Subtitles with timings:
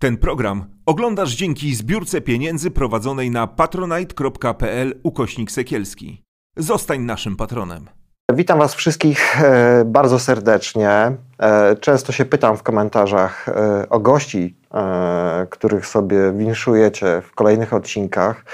[0.00, 6.24] Ten program oglądasz dzięki zbiórce pieniędzy prowadzonej na patronite.pl ukośnik sekielski.
[6.56, 7.88] Zostań naszym patronem.
[8.32, 10.90] Witam Was wszystkich e, bardzo serdecznie.
[10.90, 14.60] E, często się pytam w komentarzach e, o gości,
[15.50, 18.44] których sobie winszujecie w kolejnych odcinkach.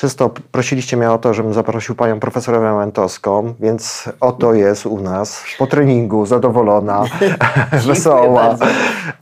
[0.00, 5.44] Często prosiliście mnie o to, żebym zaprosił panią profesor Mentowską, więc oto jest u nas
[5.58, 7.04] po treningu, zadowolona,
[7.86, 8.48] wesoła.
[8.48, 8.64] Bardzo.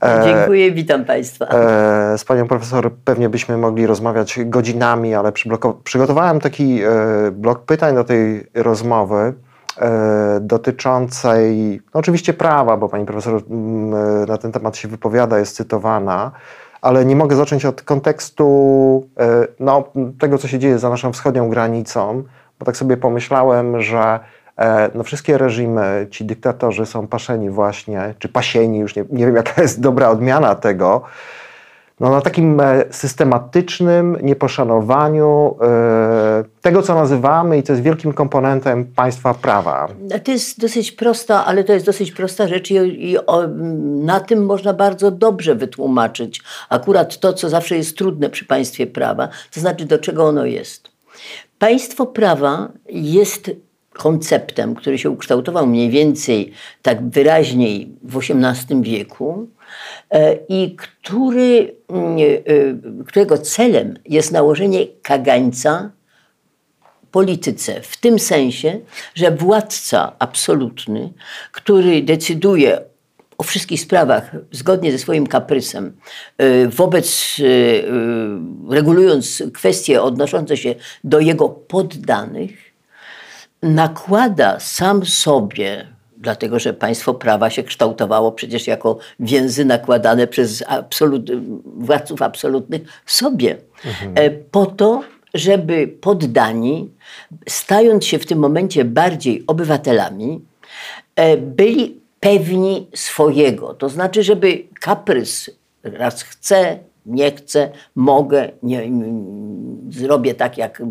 [0.01, 1.45] E, Dziękuję, witam państwa.
[1.45, 5.31] E, z panią profesor pewnie byśmy mogli rozmawiać godzinami, ale
[5.83, 6.87] przygotowałem taki e,
[7.31, 9.33] blok pytań do tej rozmowy
[10.41, 16.31] dotyczącej no oczywiście prawa, bo pani profesor mm, na ten temat się wypowiada, jest cytowana
[16.81, 19.83] ale nie mogę zacząć od kontekstu e, no,
[20.19, 22.23] tego, co się dzieje za naszą wschodnią granicą,
[22.59, 24.19] bo tak sobie pomyślałem, że
[24.57, 29.35] e, no, wszystkie reżimy, ci dyktatorzy są paszeni właśnie, czy pasieni, już nie, nie wiem
[29.35, 31.01] jaka jest dobra odmiana tego,
[31.99, 38.85] no, na takim e, systematycznym nieposzanowaniu e, tego, co nazywamy i co jest wielkim komponentem
[38.85, 39.87] państwa prawa.
[40.23, 42.75] To jest dosyć prosta, ale to jest dosyć prosta rzecz i,
[43.11, 43.47] i o,
[44.03, 49.27] na tym można bardzo dobrze wytłumaczyć akurat to, co zawsze jest trudne przy państwie prawa,
[49.53, 50.89] to znaczy do czego ono jest.
[51.59, 53.51] Państwo prawa jest
[53.99, 59.47] konceptem, który się ukształtował mniej więcej tak wyraźniej w XVIII wieku
[60.11, 65.91] e, i który, mm, e, którego celem jest nałożenie kagańca
[67.11, 68.79] polityce, w tym sensie,
[69.15, 71.13] że władca absolutny,
[71.51, 72.81] który decyduje
[73.37, 75.97] o wszystkich sprawach zgodnie ze swoim kaprysem,
[76.37, 77.35] e, wobec,
[78.69, 82.68] regulując kwestie odnoszące się do jego poddanych,
[83.63, 91.31] nakłada sam sobie, dlatego że państwo prawa się kształtowało przecież jako więzy nakładane przez absolut,
[91.65, 94.11] władców absolutnych sobie, mhm.
[94.15, 95.03] E, po to,
[95.33, 96.89] żeby poddani,
[97.49, 100.41] stając się w tym momencie bardziej obywatelami,
[101.15, 103.73] e, byli pewni swojego.
[103.73, 105.49] To znaczy, żeby kaprys
[105.83, 108.91] raz chce, nie chcę, mogę, nie,
[109.89, 110.81] zrobię tak, jak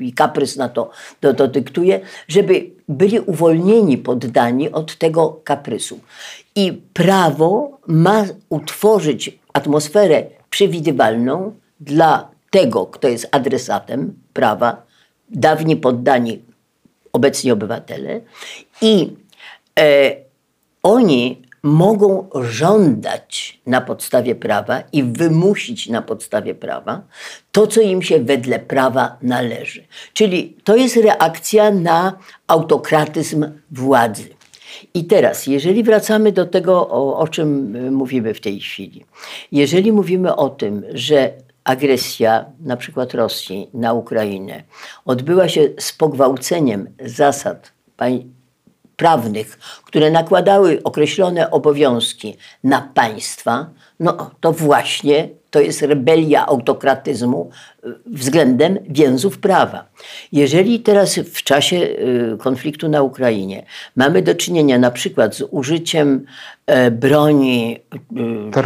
[0.00, 6.00] i kaprys na to, to, to dyktuje, żeby byli uwolnieni, poddani od tego kaprysu.
[6.56, 14.82] I prawo ma utworzyć atmosferę przewidywalną dla tego, kto jest adresatem prawa,
[15.28, 16.42] dawni poddani,
[17.12, 18.20] obecni obywatele,
[18.82, 19.16] i
[19.78, 20.16] e,
[20.82, 27.02] oni mogą żądać na podstawie prawa i wymusić na podstawie prawa
[27.52, 29.84] to, co im się wedle prawa należy.
[30.12, 34.28] Czyli to jest reakcja na autokratyzm władzy.
[34.94, 39.04] I teraz, jeżeli wracamy do tego, o, o czym mówimy w tej chwili,
[39.52, 41.32] jeżeli mówimy o tym, że
[41.64, 44.62] agresja na przykład Rosji na Ukrainę
[45.04, 47.72] odbyła się z pogwałceniem zasad
[49.00, 53.66] prawnych, które nakładały określone obowiązki na państwa,
[54.00, 57.50] no to właśnie to jest rebelia autokratyzmu
[57.84, 59.84] y, względem więzów prawa.
[60.32, 63.66] Jeżeli teraz w czasie y, konfliktu na Ukrainie
[63.96, 66.24] mamy do czynienia na przykład z użyciem
[66.66, 67.78] e, broni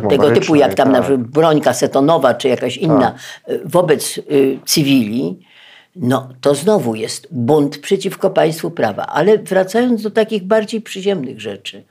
[0.09, 1.17] tego typu, jak tam tak.
[1.17, 3.15] broń kasetonowa czy jakaś inna
[3.47, 3.57] tak.
[3.65, 4.21] wobec
[4.67, 5.39] cywili,
[5.97, 9.07] no to znowu jest bunt przeciwko państwu prawa.
[9.07, 11.85] Ale wracając do takich bardziej przyziemnych rzeczy,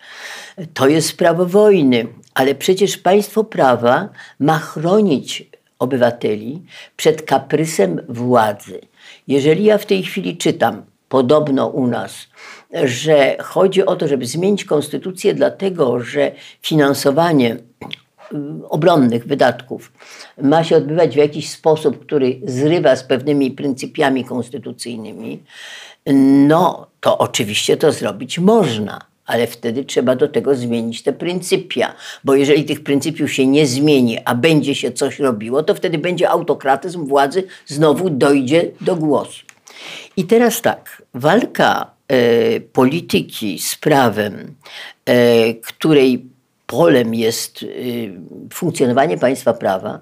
[0.73, 4.09] to jest prawo wojny, ale przecież państwo prawa
[4.39, 5.49] ma chronić
[5.79, 6.61] obywateli
[6.95, 8.81] przed kaprysem władzy.
[9.27, 12.27] Jeżeli ja w tej chwili czytam, podobno u nas,
[12.83, 16.31] że chodzi o to, żeby zmienić konstytucję, dlatego że
[16.61, 17.57] finansowanie
[18.69, 19.91] obronnych wydatków
[20.41, 25.39] ma się odbywać w jakiś sposób, który zrywa z pewnymi pryncypiami konstytucyjnymi,
[26.47, 28.99] no to oczywiście to zrobić można.
[29.25, 34.19] Ale wtedy trzeba do tego zmienić te pryncypia, bo jeżeli tych pryncypiów się nie zmieni,
[34.25, 39.45] a będzie się coś robiło, to wtedy będzie autokratyzm władzy, znowu dojdzie do głosu.
[40.17, 44.55] I teraz tak, walka e, polityki z prawem,
[45.05, 46.32] e, której
[46.73, 47.67] polem jest y,
[48.53, 49.99] funkcjonowanie państwa prawa,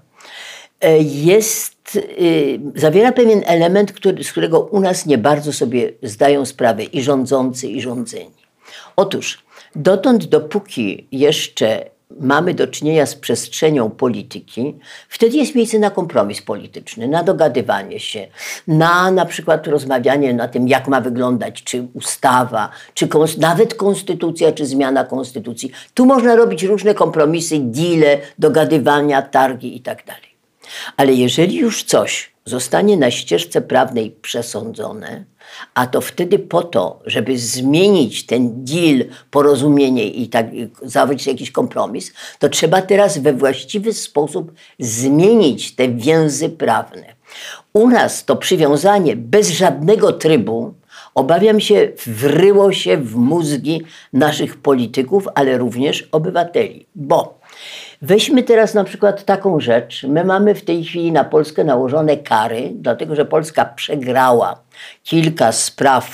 [0.81, 6.45] e, jest, y, zawiera pewien element, który, z którego u nas nie bardzo sobie zdają
[6.45, 8.41] sprawę i rządzący, i rządzeni.
[8.95, 9.43] Otóż
[9.75, 11.89] dotąd, dopóki jeszcze
[12.19, 14.75] mamy do czynienia z przestrzenią polityki,
[15.09, 18.27] wtedy jest miejsce na kompromis polityczny, na dogadywanie się,
[18.67, 24.51] na na przykład rozmawianie na tym, jak ma wyglądać, czy ustawa, czy kons nawet konstytucja,
[24.51, 25.71] czy zmiana konstytucji.
[25.93, 30.01] Tu można robić różne kompromisy, deale, dogadywania, targi i tak.
[30.97, 35.25] Ale jeżeli już coś zostanie na ścieżce prawnej przesądzone,
[35.73, 40.45] a to wtedy po to, żeby zmienić ten deal, porozumienie i tak
[40.81, 47.15] zawrzeć jakiś kompromis, to trzeba teraz we właściwy sposób zmienić te więzy prawne.
[47.73, 50.73] U nas to przywiązanie bez żadnego trybu,
[51.15, 53.81] obawiam się, wryło się w mózgi
[54.13, 56.85] naszych polityków, ale również obywateli.
[56.95, 57.39] Bo
[58.01, 60.03] Weźmy teraz na przykład taką rzecz.
[60.03, 64.59] My mamy w tej chwili na Polskę nałożone kary, dlatego że Polska przegrała
[65.03, 66.05] kilka spraw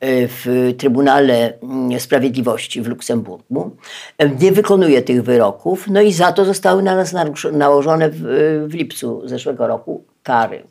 [0.00, 3.76] e, w Trybunale mm, Sprawiedliwości w Luksemburgu.
[4.18, 7.14] E, nie wykonuje tych wyroków, no i za to zostały na nas
[7.52, 8.20] nałożone w,
[8.68, 10.62] w lipcu zeszłego roku kary.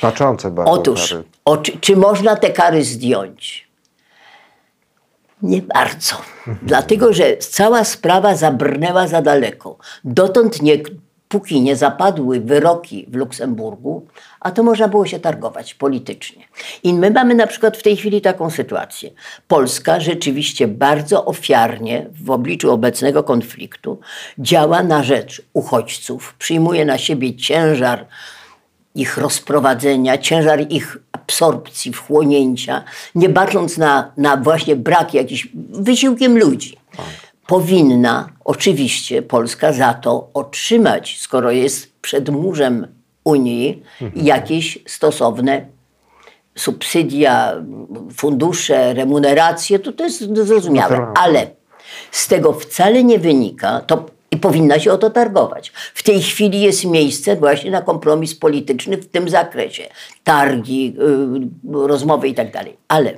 [0.00, 1.22] Znaczące bardzo Otóż, kary.
[1.44, 3.67] O, czy, czy można te kary zdjąć?
[5.42, 6.16] Nie bardzo.
[6.62, 9.76] Dlatego, że cała sprawa zabrnęła za daleko.
[10.04, 10.78] Dotąd nie,
[11.28, 14.06] póki nie zapadły wyroki w Luksemburgu,
[14.40, 16.44] a to można było się targować politycznie.
[16.82, 19.10] I my mamy na przykład w tej chwili taką sytuację.
[19.48, 24.00] Polska rzeczywiście bardzo ofiarnie w obliczu obecnego konfliktu
[24.38, 28.06] działa na rzecz uchodźców, przyjmuje na siebie ciężar
[28.94, 30.98] ich rozprowadzenia, ciężar ich
[31.28, 32.84] absorpcji, wchłonięcia,
[33.14, 36.76] nie bacząc na, na właśnie brak jakiś wysiłkiem ludzi.
[37.46, 42.86] Powinna oczywiście Polska za to otrzymać, skoro jest przed murzem
[43.24, 43.82] Unii,
[44.16, 45.66] jakieś stosowne
[46.56, 47.54] subsydia,
[48.16, 51.12] fundusze, remuneracje, to to jest zrozumiałe.
[51.14, 51.50] Ale
[52.10, 55.72] z tego wcale nie wynika, to i powinna się o to targować.
[55.94, 59.88] W tej chwili jest miejsce właśnie na kompromis polityczny w tym zakresie.
[60.24, 60.94] Targi,
[61.64, 62.76] yy, rozmowy i tak dalej.
[62.88, 63.14] Ale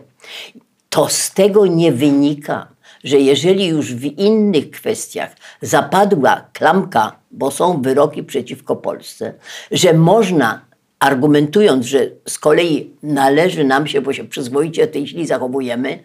[0.91, 2.69] to z tego nie wynika,
[3.05, 9.35] że jeżeli już w innych kwestiach zapadła klamka, bo są wyroki przeciwko Polsce,
[9.71, 10.61] że można
[10.99, 15.99] argumentując, że z kolei należy nam się, bo się przyzwoicie tej chwili zachowujemy,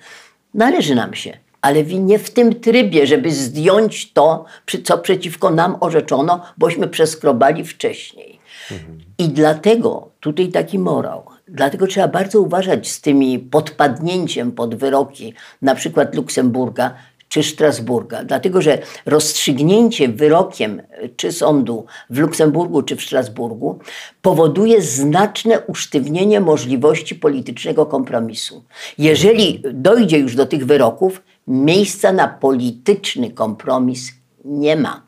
[0.54, 4.45] należy nam się ale nie w tym trybie, żeby zdjąć to,
[4.83, 8.39] co przeciwko nam orzeczono, bośmy przeskrobali wcześniej.
[8.71, 9.00] Mhm.
[9.17, 11.23] I dlatego tutaj taki morał.
[11.47, 16.95] Dlatego trzeba bardzo uważać z tymi podpadnięciem pod wyroki, na przykład Luksemburga,
[17.29, 20.81] czy Strasburga, dlatego że rozstrzygnięcie wyrokiem
[21.15, 23.79] czy sądu w Luksemburgu czy w Strasburgu
[24.21, 28.63] powoduje znaczne usztywnienie możliwości politycznego kompromisu.
[28.97, 34.12] Jeżeli dojdzie już do tych wyroków, miejsca na polityczny kompromis
[34.45, 35.06] nie ma.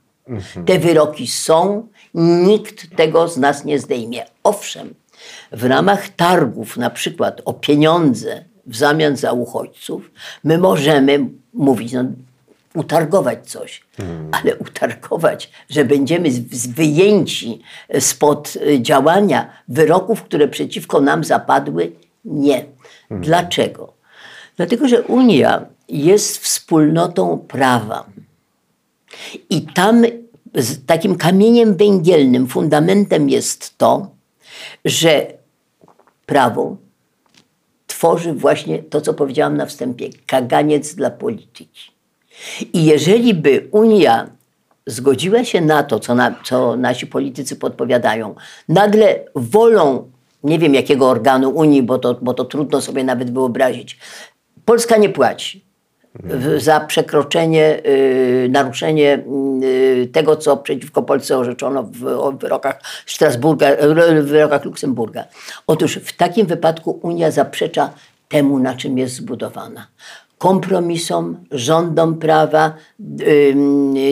[0.66, 4.25] Te wyroki są, nikt tego z nas nie zdejmie.
[4.44, 4.94] Owszem,
[5.51, 10.12] w ramach targów, na przykład o pieniądze w zamian za uchodźców,
[10.44, 11.19] my możemy
[11.54, 12.04] mówić, no,
[12.75, 14.30] utargować coś, hmm.
[14.31, 16.30] ale utargować, że będziemy
[16.68, 17.62] wyjęci
[18.00, 21.92] spod y, działania wyroków, które przeciwko nam zapadły,
[22.25, 22.66] nie.
[23.10, 23.25] Hmm.
[23.25, 23.94] Dlaczego?
[24.57, 28.06] Dlatego, że Unia jest wspólnotą prawa.
[29.50, 30.04] I tam
[30.86, 34.07] takim kamieniem węgielnym, fundamentem jest to,
[34.86, 35.28] że
[36.25, 36.78] prawo
[37.88, 41.92] tworzy właśnie to, co powiedziałam na wstępie, kaganiec dla polityki.
[42.73, 44.30] I jeżeli by Unia
[44.85, 48.35] zgodziła się na to, co, na, co nasi politycy podpowiadają,
[48.69, 50.12] nagle wolą,
[50.44, 54.00] nie wiem jakiego organu Unii, bo to, bo to trudno sobie nawet wyobrazić,
[54.66, 55.67] Polska nie płaci
[56.57, 59.24] za przekroczenie, y, naruszenie
[59.64, 63.68] y, tego, co przeciwko Polsce orzeczono w wyrokach Strasburga,
[64.21, 65.24] w wyrokach Luksemburga.
[65.68, 67.90] Otóż w takim wypadku Unia zaprzecza
[68.30, 69.88] temu, na czym jest zbudowana
[70.38, 72.74] kompromisom, rządom prawa,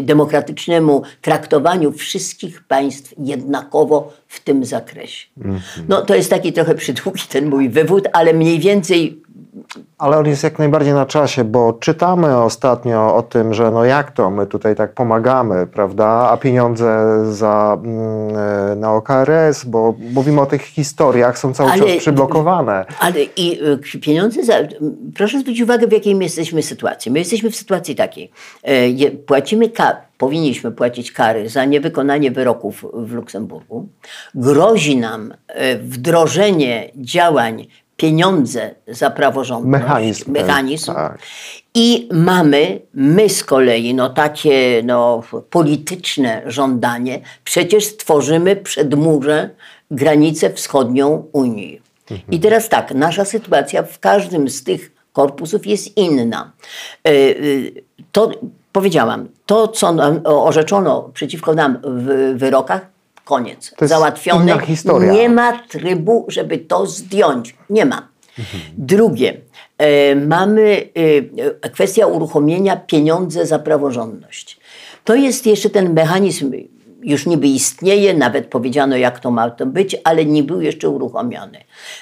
[0.01, 5.27] demokratycznemu traktowaniu wszystkich państw jednakowo w tym zakresie.
[5.37, 5.61] Mhm.
[5.87, 9.24] No to jest taki trochę przydługi ten mój wywód, ale mniej więcej
[9.97, 14.11] ale on jest jak najbardziej na czasie, bo czytamy ostatnio o tym, że no jak
[14.11, 20.45] to, my tutaj tak pomagamy, prawda, a pieniądze za, mm, na OKRS, bo mówimy o
[20.45, 22.85] tych historiach, są cały ale, czas przyblokowane.
[22.99, 23.59] Ale i
[23.95, 24.53] y, pieniądze, za,
[25.15, 27.11] proszę zwrócić uwagę, w jakiej my jesteśmy sytuacji.
[27.11, 28.31] My jesteśmy w sytuacji takiej,
[28.63, 29.69] e, płacimy
[30.17, 33.87] powinniśmy płacić kary za niewykonanie wyroków w Luksemburgu.
[34.35, 39.83] Grozi nam e, wdrożenie działań pieniądze za praworządność.
[39.83, 40.31] Mechanizm.
[40.31, 41.19] mechanizm Tak.
[41.73, 49.49] I mamy my z kolei no, takie no, polityczne żądanie, przecież stworzymy przedmurze
[49.91, 51.81] granicę wschodnią Unii.
[52.31, 56.51] I teraz tak, nasza sytuacja w każdym z tych korpusów jest inna.
[57.05, 57.33] E, e,
[58.11, 58.31] To
[58.71, 62.94] powiedziałam, to co nam orzeczono przeciwko nam w wyrokach,
[63.25, 63.69] koniec.
[63.77, 64.43] To jest Załatwione.
[64.43, 65.13] inna historia.
[65.13, 67.55] Nie ma trybu, żeby to zdjąć.
[67.69, 68.07] Nie ma.
[68.77, 69.41] Drugie,
[69.77, 70.89] e, mamy
[71.63, 74.59] e, kwestia uruchomienia pieniądze za praworządność.
[75.03, 76.51] To jest jeszcze ten mechanizm,
[77.05, 81.57] już niby istnieje, nawet powiedziano jak to ma to być, ale nie był jeszcze uruchomiony.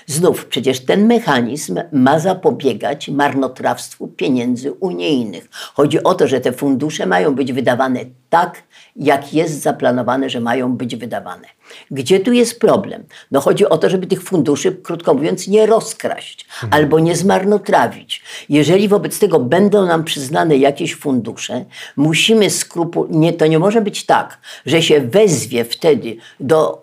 [0.05, 5.49] Znów, przecież ten mechanizm ma zapobiegać marnotrawstwu pieniędzy unijnych.
[5.73, 7.99] Chodzi o to, że te fundusze mają być wydawane
[8.29, 8.63] tak,
[8.95, 11.47] jak jest zaplanowane, że mają być wydawane.
[11.91, 13.03] Gdzie tu jest problem?
[13.31, 18.23] No chodzi o to, żeby tych funduszy, krótko mówiąc, nie rozkraść albo nie zmarnotrawić.
[18.49, 21.65] Jeżeli wobec tego będą nam przyznane jakieś fundusze,
[21.95, 26.82] musimy skrupulatnie, to nie może być tak, że się wezwie wtedy do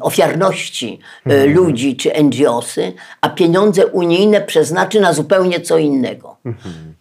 [0.00, 0.98] ofiarności
[1.30, 6.36] y, ludzi czy NGOsy, a pieniądze unijne przeznaczy na zupełnie co innego.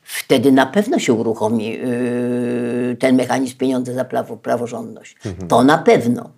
[0.02, 5.16] Wtedy na pewno się uruchomi y, ten mechanizm pieniądze za prawo, praworządność.
[5.48, 6.30] To na pewno.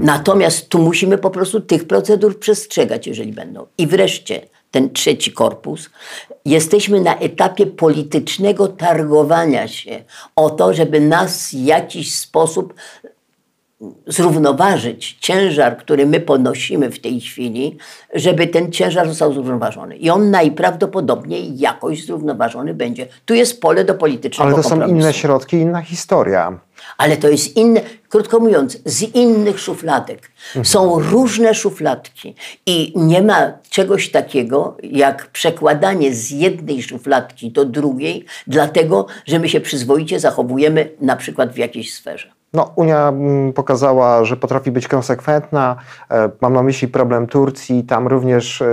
[0.00, 3.66] Natomiast tu musimy po prostu tych procedur przestrzegać, jeżeli będą.
[3.78, 5.90] I wreszcie ten trzeci korpus.
[6.44, 10.04] Jesteśmy na etapie politycznego targowania się
[10.36, 12.74] o to, żeby nas w jakiś sposób
[14.06, 17.76] zrównoważyć ciężar, który my ponosimy w tej chwili,
[18.14, 19.96] żeby ten ciężar został zrównoważony.
[19.96, 23.06] I on najprawdopodobniej jakoś zrównoważony będzie.
[23.24, 24.96] Tu jest pole do politycznego Ale to są kompromisu.
[24.96, 26.58] inne środki, inna historia.
[26.98, 30.30] Ale to jest inne, krótko mówiąc, z innych szufladek.
[30.62, 32.34] Są różne szufladki
[32.66, 39.48] i nie ma czegoś takiego jak przekładanie z jednej szufladki do drugiej, dlatego że my
[39.48, 42.37] się przyzwoicie zachowujemy na przykład w jakiejś sferze.
[42.52, 45.76] No, Unia mm, pokazała, że potrafi być konsekwentna.
[46.10, 47.84] E, Mam na myśli problem Turcji.
[47.84, 48.66] Tam również e,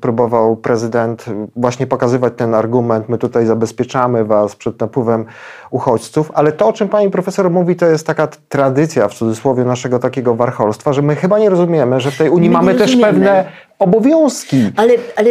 [0.00, 1.24] próbował prezydent
[1.56, 3.08] właśnie pokazywać ten argument.
[3.08, 5.24] My tutaj zabezpieczamy was przed napływem
[5.70, 6.30] uchodźców.
[6.34, 10.34] Ale to, o czym pani profesor mówi, to jest taka tradycja w cudzysłowie naszego takiego
[10.34, 13.44] warcholstwa, że my chyba nie rozumiemy, że w tej Unii My mamy też pewne
[13.78, 14.70] obowiązki.
[14.76, 15.30] Ale, ale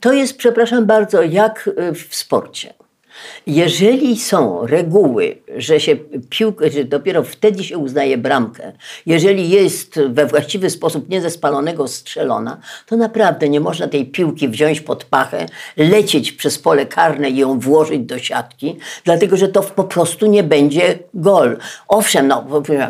[0.00, 2.81] to jest, przepraszam bardzo, jak y, w sporcie.
[3.46, 5.96] Jeżeli są reguły, że się
[6.30, 8.72] piłkę, że dopiero wtedy się uznaje bramkę,
[9.06, 14.48] jeżeli jest we właściwy sposób nie ze spalonego strzelona, to naprawdę nie można tej piłki
[14.48, 19.62] wziąć pod pachę, lecieć przez pole karne i ją włożyć do siatki, dlatego że to
[19.62, 21.56] po prostu nie będzie gol.
[21.88, 22.44] Owszem, no,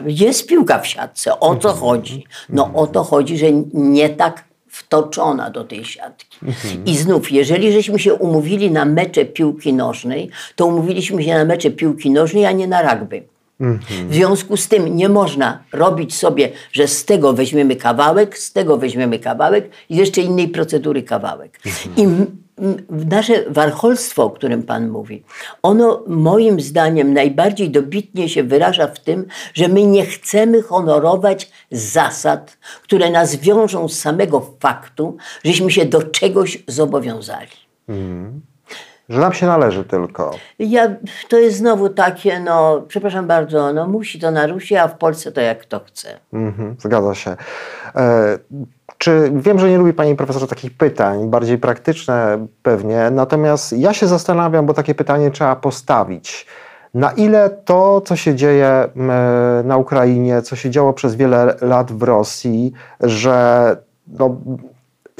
[0.07, 2.25] jest piłka w siatce, o co chodzi?
[2.49, 6.38] No o to chodzi, że nie tak wtoczona do tej siatki.
[6.87, 11.71] I znów, jeżeli żeśmy się umówili na mecze piłki nożnej, to umówiliśmy się na mecze
[11.71, 13.23] piłki nożnej, a nie na rugby.
[14.09, 18.76] W związku z tym nie można robić sobie, że z tego weźmiemy kawałek, z tego
[18.79, 21.59] weźmiemy kawałek i z jeszcze innej procedury kawałek.
[21.97, 22.41] I m- m-
[22.88, 25.25] nasze warcholstwo, o którym Pan mówi,
[25.62, 32.59] ono moim zdaniem najbardziej dobitnie się wyraża w tym, że my nie chcemy honorować zasad,
[32.82, 37.50] które nas wiążą z samego faktu, żeśmy się do czegoś zobowiązali.
[39.09, 40.30] Że nam się należy tylko.
[40.59, 40.97] Ja,
[41.28, 45.32] to jest znowu takie, no, przepraszam bardzo, no musi to na Rusi, a w Polsce
[45.32, 46.18] to jak kto chce.
[46.32, 47.37] Mhm, zgadza się.
[47.97, 48.38] E,
[49.02, 54.06] czy wiem, że nie lubi Pani profesor takich pytań, bardziej praktyczne pewnie, natomiast ja się
[54.06, 56.47] zastanawiam, bo takie pytanie trzeba postawić.
[56.94, 58.88] Na ile to, co się dzieje
[59.64, 64.37] na Ukrainie, co się działo przez wiele lat w Rosji, że no,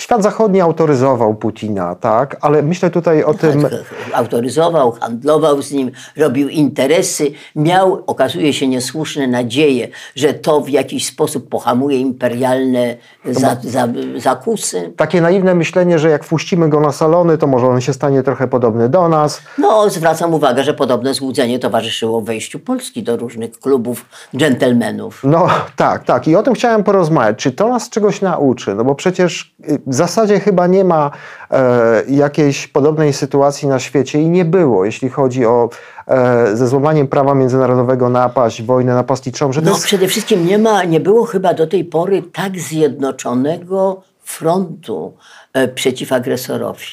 [0.01, 2.37] świat zachodni autoryzował Putina, tak?
[2.41, 3.69] Ale myślę tutaj o tym.
[4.13, 11.07] Autoryzował, handlował z nim, robił interesy, miał, okazuje się, niesłuszne nadzieje, że to w jakiś
[11.07, 14.93] sposób pohamuje imperialne za, za, zakusy.
[14.97, 18.49] Takie naiwne myślenie, że jak wpuścimy go na salony, to może on się stanie trochę
[18.49, 19.43] podobny do nas.
[19.59, 24.05] No, zwracam uwagę, że podobne złudzenie towarzyszyło wejściu Polski do różnych klubów
[24.37, 25.21] dżentelmenów.
[25.25, 26.29] No tak, tak.
[26.29, 27.37] I o tym chciałem porozmawiać.
[27.39, 28.75] Czy to nas czegoś nauczy?
[28.75, 31.11] No bo przecież y, w zasadzie chyba nie ma
[31.51, 35.71] e, jakiejś podobnej sytuacji na świecie i nie było, jeśli chodzi o
[36.09, 39.85] e, ze złamaniem prawa międzynarodowego napaść, wojnę napastniczą, że No jest...
[39.85, 45.15] przede wszystkim nie ma, nie było chyba do tej pory tak zjednoczonego frontu
[45.53, 46.87] e, przeciw agresorowi.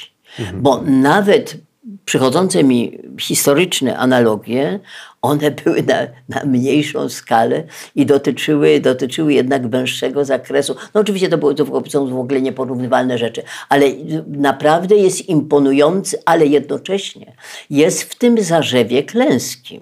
[0.53, 1.57] Bo nawet
[2.05, 4.79] przychodzące mi historyczne analogie,
[5.21, 7.63] one były na, na mniejszą skalę
[7.95, 10.75] i dotyczyły, dotyczyły jednak węższego zakresu.
[10.93, 13.85] No oczywiście to, było, to są w ogóle nieporównywalne rzeczy, ale
[14.27, 17.33] naprawdę jest imponujący, ale jednocześnie
[17.69, 19.79] jest w tym zarzewie klęski.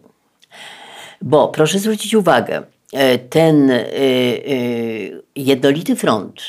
[1.21, 2.63] Bo proszę zwrócić uwagę,
[2.93, 3.85] e, ten e, e,
[5.35, 6.41] jednolity front,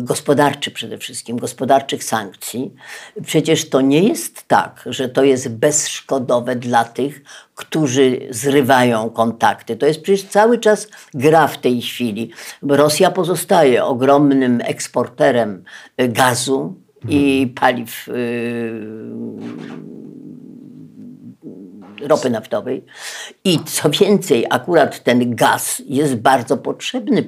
[0.00, 2.74] gospodarczy przede wszystkim, gospodarczych sankcji,
[3.24, 7.22] przecież to nie jest tak, że to jest bezszkodowe dla tych,
[7.54, 9.76] którzy zrywają kontakty.
[9.76, 12.30] To jest przecież cały czas gra w tej chwili.
[12.62, 15.64] Rosja pozostaje ogromnym eksporterem
[15.98, 16.74] gazu
[17.08, 18.08] i paliw
[22.02, 22.84] ropy naftowej.
[23.44, 27.24] I co więcej, akurat ten gaz jest bardzo potrzebny, e,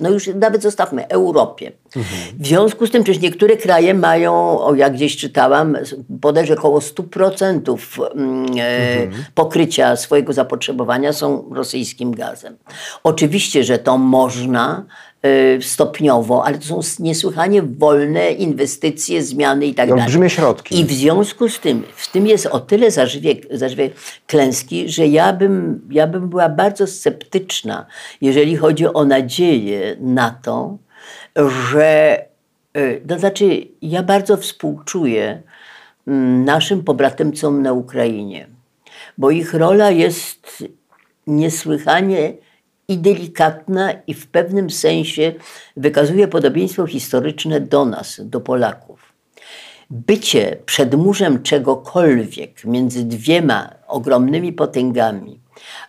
[0.00, 1.72] no już nawet zostawmy, Europie.
[1.96, 2.38] Mhm.
[2.38, 5.76] W związku z tym, przecież niektóre kraje mają, jak gdzieś czytałam,
[6.08, 7.76] bodajże około 100%
[8.14, 9.24] mm, e, mhm.
[9.34, 12.56] pokrycia swojego zapotrzebowania są rosyjskim gazem.
[13.04, 14.84] Oczywiście, że to można
[15.60, 20.02] stopniowo, ale to są niesłychanie wolne inwestycje, zmiany i tak dalej.
[20.02, 20.80] Olbrzymie środki.
[20.80, 23.90] I w związku z tym, w tym jest o tyle zażywie, zażywie
[24.26, 27.86] klęski, że ja bym, ja bym była bardzo sceptyczna,
[28.20, 30.78] jeżeli chodzi o nadzieję na to,
[31.70, 32.18] że,
[32.76, 35.42] y, to znaczy ja bardzo współczuję
[36.06, 38.46] mm, naszym pobratymcom na Ukrainie,
[39.18, 40.64] bo ich rola jest
[41.26, 42.32] niesłychanie
[42.88, 45.32] i delikatna, i w pewnym sensie
[45.76, 49.14] wykazuje podobieństwo historyczne do nas, do Polaków.
[49.90, 55.40] Bycie przedmurzem czegokolwiek między dwiema ogromnymi potęgami,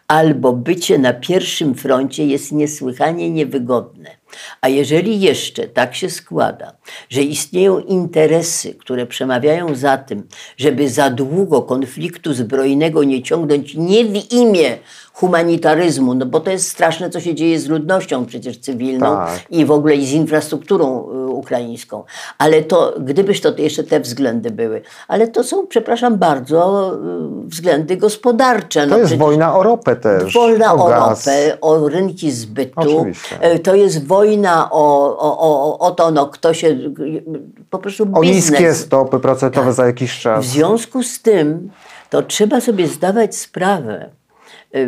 [0.07, 4.17] albo bycie na pierwszym froncie jest niesłychanie niewygodne.
[4.61, 6.75] A jeżeli jeszcze tak się składa,
[7.09, 14.05] że istnieją interesy, które przemawiają za tym, żeby za długo konfliktu zbrojnego nie ciągnąć nie
[14.05, 14.77] w imię
[15.15, 19.39] humanitaryzmu, no bo to jest straszne, co się dzieje z ludnością przecież cywilną tak.
[19.49, 22.03] i w ogóle i z infrastrukturą y, ukraińską.
[22.37, 26.91] Ale to, gdybyś to jeszcze te względy były, ale to są, przepraszam bardzo,
[27.45, 28.85] y, względy gospodarcze.
[28.85, 30.33] No to jest wojna o ropę też.
[30.33, 32.71] Wojna o, o ropę, o rynki zbytu.
[32.75, 33.53] Oczywiście.
[33.53, 36.77] Y, to jest wojna o, o, o, o to, no, kto się
[37.69, 39.75] po prostu O niskie stopy procentowe tak.
[39.75, 40.45] za jakiś czas.
[40.45, 41.71] W związku z tym
[42.09, 44.09] to trzeba sobie zdawać sprawę,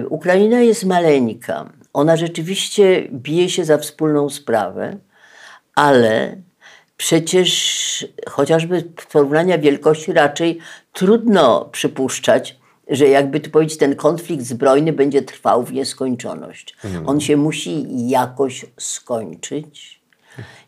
[0.10, 1.70] Ukraina jest maleńka.
[1.94, 4.98] Ona rzeczywiście bije się za wspólną sprawę,
[5.76, 6.36] ale
[6.98, 10.60] przecież chociażby porównania wielkości raczej
[10.94, 12.60] trudno przypuszczać,
[12.90, 16.76] że jakby tu powiedzieć, ten konflikt zbrojny będzie trwał w nieskończoność.
[16.86, 17.10] Mhm.
[17.10, 20.02] On się musi jakoś skończyć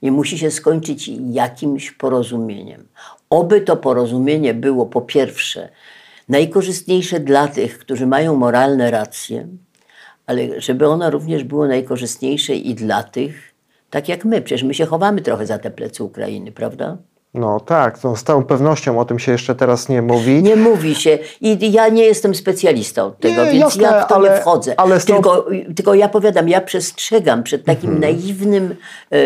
[0.01, 2.87] i musi się skończyć jakimś porozumieniem.
[3.29, 5.69] Oby to porozumienie było po pierwsze
[6.29, 9.47] najkorzystniejsze dla tych, którzy mają moralne racje,
[10.25, 13.55] ale żeby ono również było najkorzystniejsze i dla tych,
[13.89, 14.41] tak jak my.
[14.41, 16.97] Przecież my się chowamy trochę za te plecy Ukrainy, prawda?
[17.33, 20.43] No tak, no, z całą pewnością o tym się jeszcze teraz nie mówi.
[20.43, 24.15] Nie mówi się i ja nie jestem specjalistą tego, nie, więc jasne, ja w to
[24.15, 24.79] ale, nie wchodzę.
[24.79, 28.01] Ale tylko, tylko ja powiadam, ja przestrzegam przed takim mhm.
[28.01, 28.75] naiwnym
[29.11, 29.17] e,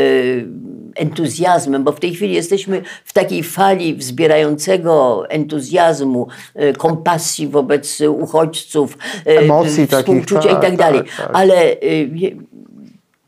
[0.96, 8.98] entuzjazmem, bo w tej chwili jesteśmy w takiej fali wzbierającego entuzjazmu, e, kompasji wobec uchodźców,
[9.26, 11.04] e, emocji współczucia takich, tak, i tak dalej.
[11.04, 11.30] Tak, tak.
[11.34, 11.76] Ale e,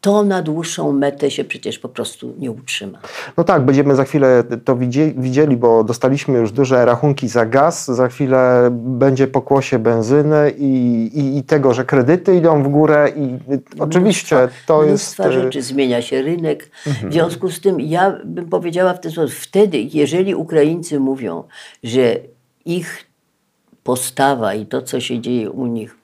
[0.05, 2.99] to na dłuższą metę się przecież po prostu nie utrzyma.
[3.37, 4.77] No tak, będziemy za chwilę to
[5.17, 11.37] widzieli, bo dostaliśmy już duże rachunki za gaz, za chwilę będzie pokłosie benzyny i, i,
[11.37, 13.37] i tego, że kredyty idą w górę i
[13.79, 14.89] oczywiście to jest...
[14.89, 16.71] Mnóstwa rzeczy, zmienia się rynek.
[16.87, 17.09] Mhm.
[17.09, 21.43] W związku z tym ja bym powiedziała w ten sposób, wtedy, jeżeli Ukraińcy mówią,
[21.83, 22.17] że
[22.65, 23.05] ich
[23.83, 25.97] postawa i to, co się dzieje u nich,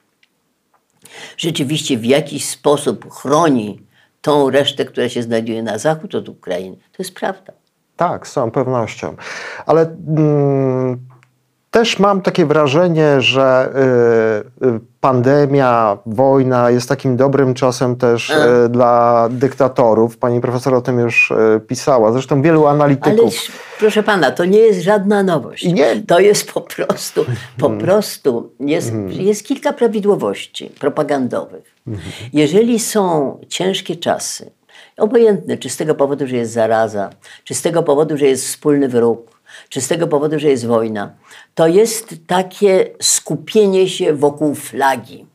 [1.38, 3.91] rzeczywiście w jakiś sposób chroni
[4.22, 6.76] tą resztę, która się znajduje na zachód od Ukrainy.
[6.76, 7.54] To jest prawda.
[7.96, 9.16] Tak, z całą pewnością.
[9.66, 11.00] Ale mm,
[11.72, 13.70] też mam takie wrażenie, że
[14.62, 20.18] y, y, pandemia, wojna jest takim dobrym czasem też y, dla dyktatorów.
[20.18, 21.34] Pani profesor o tym już
[21.68, 22.12] pisała.
[22.12, 23.20] Zresztą wielu analityków.
[23.20, 25.66] Ale proszę pana, to nie jest żadna nowość.
[25.66, 26.02] Nie.
[26.08, 27.26] To jest po prostu,
[27.58, 27.86] po hmm.
[27.86, 29.12] prostu jest, hmm.
[29.12, 31.76] jest kilka prawidłowości propagandowych.
[31.86, 32.04] Hmm.
[32.34, 34.52] Jeżeli są ciężkie czasy,
[34.98, 37.10] obojętne, czy z tego powodu, że jest zaraza,
[37.44, 41.12] czy z tego powodu, że jest wspólny wróg, czy z tego powodu, że jest wojna,
[41.56, 45.26] to jest takie skupienie się wokół flagi.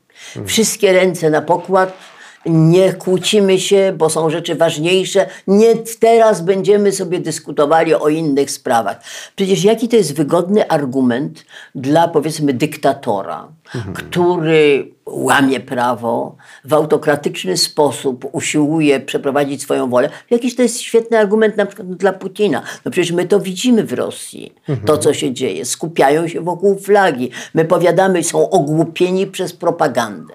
[0.47, 1.99] Wszystkie ręce na pokład
[2.47, 5.27] nie kłócimy się, bo są rzeczy ważniejsze.
[5.47, 9.01] Nie teraz będziemy sobie dyskutowali o innych sprawach.
[9.37, 13.49] Przecież jaki to jest wygodny argument dla powiedzmy dyktatora,
[13.95, 20.09] który łamie prawo, w autokratyczny sposób usiłuje przeprowadzić swoją wolę.
[20.31, 22.63] Jakiś to jest świetny argument na przykład dla Putina.
[22.85, 24.55] No przecież my to widzimy w Rosji,
[24.87, 25.65] to co się dzieje.
[25.65, 27.31] Skupiają się wokół flagi.
[27.55, 30.35] My powiadamy, są ogłupieni przez propagandę.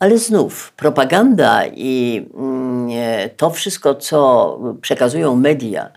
[0.00, 5.90] Ale znów propaganda i mm, e, to wszystko, co przekazują media,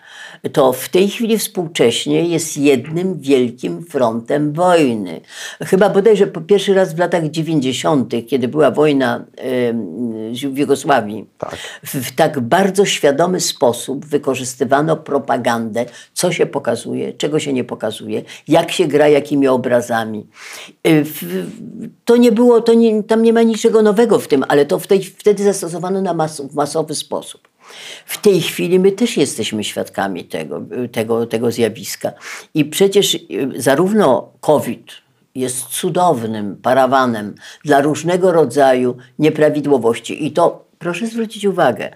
[0.52, 5.22] to w tej chwili współcześnie jest jednym wielkim frontem wojny.
[5.62, 9.26] Chyba bodajże po pierwszy raz w latach 90., kiedy była wojna
[10.52, 11.58] w Jugosławii, tak.
[11.86, 18.72] W, tak bardzo świadomy sposób wykorzystywano propagandę, co się pokazuje, czego się nie pokazuje, jak
[18.72, 20.28] się gra, jakimi obrazami.
[20.88, 20.90] E,
[22.06, 25.04] to nie było, to nie, tam nie ma niczego nowego w tym, ale to tej,
[25.04, 27.53] wtedy zastosowano na mas, w masowy sposób.
[28.06, 32.12] W tej chwili my też jesteśmy świadkami tego, tego, tego zjawiska.
[32.54, 33.20] I przecież y,
[33.56, 34.92] zarówno COVID
[35.36, 40.26] jest cudownym parawanem dla różnego rodzaju nieprawidłowości.
[40.26, 41.90] I to proszę zwrócić uwagę,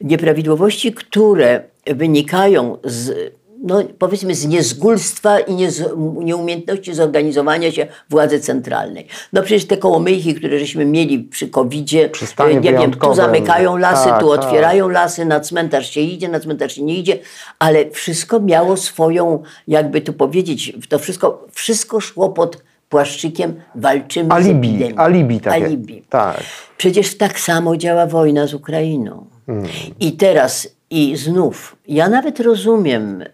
[0.00, 5.82] nieprawidłowości, które wynikają z no, powiedzmy z niezgólstwa i niez,
[6.18, 9.06] nieumiejętności zorganizowania się władzy centralnej.
[9.32, 14.08] No przecież te kołomyjki, które żeśmy mieli przy COVID-zie, e, nie wiem, tu zamykają lasy,
[14.08, 14.40] tak, tu tak.
[14.40, 17.18] otwierają lasy, na cmentarz się idzie, na cmentarz się nie idzie,
[17.58, 24.68] ale wszystko miało swoją, jakby tu powiedzieć, to wszystko, wszystko szło pod płaszczykiem walczymy alibi,
[24.68, 24.98] z epidemią.
[24.98, 25.64] Alibi takie.
[25.64, 26.02] Alibi.
[26.08, 26.42] Tak.
[26.76, 29.26] Przecież tak samo działa wojna z Ukrainą.
[29.46, 29.66] Hmm.
[30.00, 33.24] I teraz i znów, ja nawet rozumiem,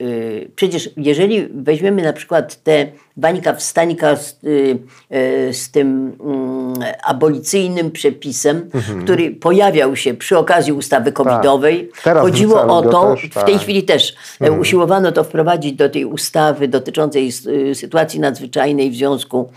[0.00, 6.74] yy, yy, przecież jeżeli weźmiemy na przykład te bańka wstańka z, yy, z tym mm,
[7.04, 9.04] abolicyjnym przepisem, mhm.
[9.04, 11.14] który pojawiał się przy okazji ustawy tak.
[11.14, 12.18] covidowej, tak.
[12.18, 13.62] chodziło o to, też, w tej tak.
[13.62, 14.60] chwili też mhm.
[14.60, 17.32] usiłowano to wprowadzić do tej ustawy dotyczącej
[17.74, 19.50] sytuacji nadzwyczajnej w związku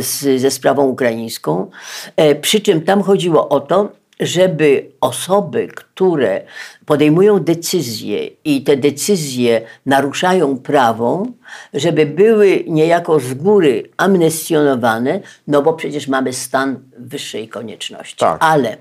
[0.00, 1.70] z, ze sprawą ukraińską,
[2.40, 6.42] przy czym tam chodziło o to, żeby osoby, które
[6.86, 11.26] podejmują decyzje i te decyzje naruszają prawo,
[11.74, 18.16] żeby były niejako z góry amnestionowane, no bo przecież mamy stan wyższej konieczności.
[18.16, 18.44] Tak.
[18.44, 18.76] Ale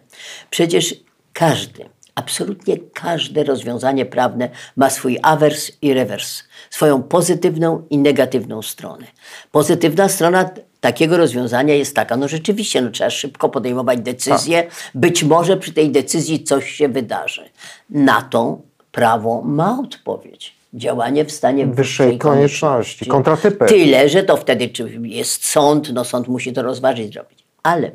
[0.50, 0.96] przecież
[1.34, 9.06] każdy, absolutnie każde rozwiązanie prawne ma swój awers i rewers, swoją pozytywną i negatywną stronę.
[9.52, 10.50] Pozytywna strona
[10.88, 14.92] takiego rozwiązania jest taka, no rzeczywiście, no trzeba szybko podejmować decyzję, tak.
[14.96, 17.50] być może przy tej decyzji coś się wydarzy.
[17.90, 18.60] Na to
[18.92, 20.56] prawo ma odpowiedź.
[20.74, 23.66] Działanie w stanie wyższej, wyższej konieczności, kontratypy.
[23.66, 27.44] Tyle, że to wtedy czy jest sąd, no sąd musi to rozważyć, zrobić.
[27.64, 27.92] Ale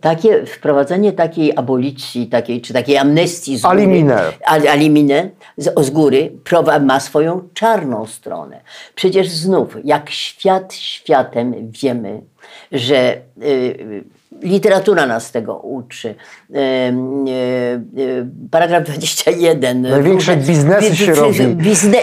[0.00, 4.04] takie wprowadzenie takiej abolicji, takiej, czy takiej amnestii z góry,
[4.46, 6.32] aliminę z, z góry
[6.80, 8.60] ma swoją czarną stronę.
[8.94, 12.20] Przecież znów, jak świat światem wiemy,
[12.72, 14.04] że y,
[14.42, 16.08] literatura nas tego uczy.
[16.08, 16.54] Y,
[17.98, 19.82] y, paragraf 21.
[19.82, 21.46] Największe biznesy się robi.
[21.46, 21.98] Bizne,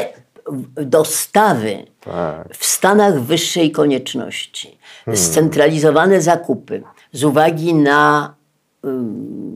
[0.76, 2.56] dostawy tak.
[2.58, 5.18] w stanach wyższej konieczności, hmm.
[5.18, 8.34] scentralizowane zakupy z uwagi na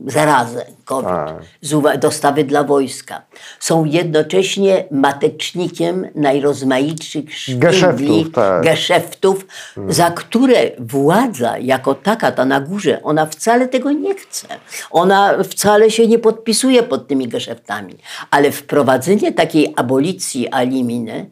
[0.06, 1.98] zarazę COVID, tak.
[1.98, 3.22] dostawy dla wojska.
[3.60, 8.64] Są jednocześnie matecznikiem najrozmaitszych szpindli, tak.
[8.64, 9.92] geszeftów, hmm.
[9.92, 14.46] za które władza jako taka, ta na górze, ona wcale tego nie chce.
[14.90, 17.94] Ona wcale się nie podpisuje pod tymi geszeftami.
[18.30, 21.30] Ale wprowadzenie takiej abolicji aliminy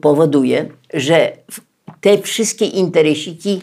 [0.00, 1.32] powoduje, że
[2.00, 3.60] te wszystkie interesiki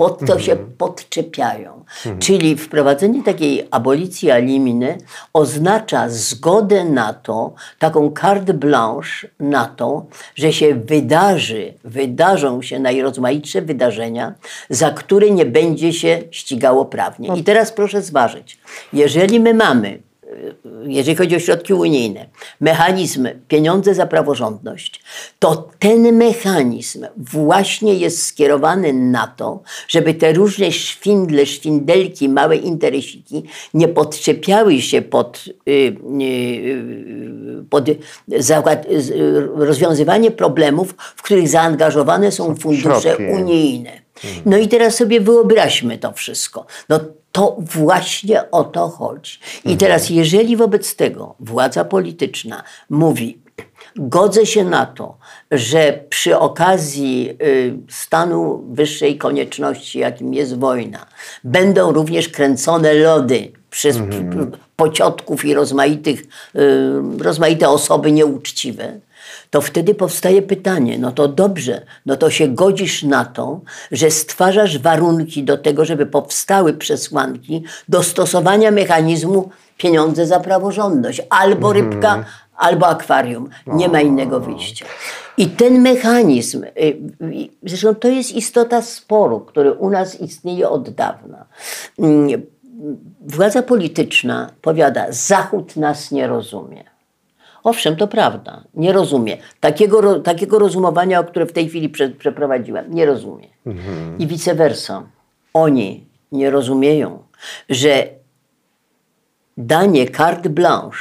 [0.00, 0.40] pod to mhm.
[0.40, 1.84] się podczepiają.
[1.96, 2.18] Mhm.
[2.18, 4.98] Czyli wprowadzenie takiej abolicji aliminy
[5.32, 13.62] oznacza zgodę na to, taką carte blanche na to, że się wydarzy, wydarzą się najrozmaitsze
[13.62, 14.34] wydarzenia,
[14.70, 17.28] za które nie będzie się ścigało prawnie.
[17.28, 17.36] No.
[17.36, 18.58] I teraz proszę zważyć,
[18.92, 20.09] jeżeli my mamy
[20.86, 22.26] jeżeli chodzi o środki unijne,
[22.60, 25.02] mechanizm pieniądze za praworządność,
[25.38, 33.42] to ten mechanizm właśnie jest skierowany na to, żeby te różne szwindle, szwindelki, małe interesiki
[33.74, 35.72] nie podczepiały się pod, y,
[36.22, 37.84] y, pod
[39.56, 43.24] rozwiązywanie problemów, w których zaangażowane są fundusze Środki.
[43.24, 44.00] unijne.
[44.46, 46.66] No i teraz sobie wyobraźmy to wszystko.
[46.88, 47.00] No
[47.32, 49.38] to właśnie o to chodzi.
[49.64, 53.38] I teraz, jeżeli wobec tego władza polityczna mówi,
[53.96, 55.16] Godzę się na to,
[55.50, 61.06] że przy okazji y, stanu wyższej konieczności, jakim jest wojna,
[61.44, 64.52] będą również kręcone lody przez Mhm.
[64.76, 66.22] pociotków i rozmaitych,
[66.56, 66.58] y,
[67.18, 69.00] rozmaite osoby nieuczciwe,
[69.50, 73.60] to wtedy powstaje pytanie, no to dobrze, no to się godzisz na to,
[73.92, 81.72] że stwarzasz warunki do tego, żeby powstały przesłanki do stosowania mechanizmu pieniądze za praworządność, albo
[81.72, 82.24] rybka,
[82.56, 83.48] albo akwarium.
[83.66, 84.86] Nie ma innego wyjścia.
[85.36, 90.90] I ten mechanizm, y, y, zresztą to jest istota sporu, który u nas istnieje od
[90.90, 91.44] dawna.
[91.98, 92.42] Mm,
[93.26, 96.84] Władza polityczna powiada, Zachód nas nie rozumie.
[97.64, 99.36] Owszem, to prawda, nie rozumie.
[99.60, 103.48] Takiego, takiego rozumowania, o które w tej chwili prze, przeprowadziłem, nie rozumie.
[104.18, 105.02] I vice versa.
[105.54, 107.22] Oni nie rozumieją,
[107.68, 108.06] że
[109.56, 110.98] danie carte blanche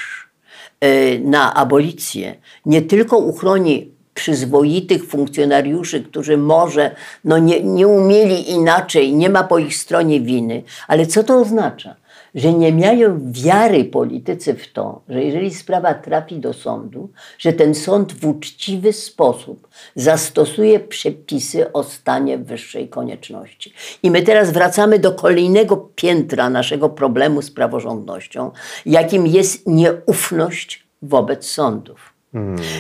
[0.84, 9.14] y, na abolicję nie tylko uchroni przyzwoitych funkcjonariuszy, którzy może no nie, nie umieli inaczej,
[9.16, 11.96] nie ma po ich stronie winy, ale co to oznacza?
[12.36, 17.76] Że nie mają wiary politycy w to, że jeżeli sprawa trafi do sądu, że ten
[17.76, 23.74] sąd w uczciwy sposób zastosuje przepisy o stanie wyższej konieczności.
[24.04, 28.52] I my teraz wracamy do kolejnego piętra naszego problemu z praworządnością,
[28.86, 32.14] jakim jest nieufność wobec sądów.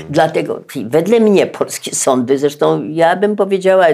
[0.09, 3.85] Dlatego wedle mnie polskie sądy, zresztą ja bym powiedziała,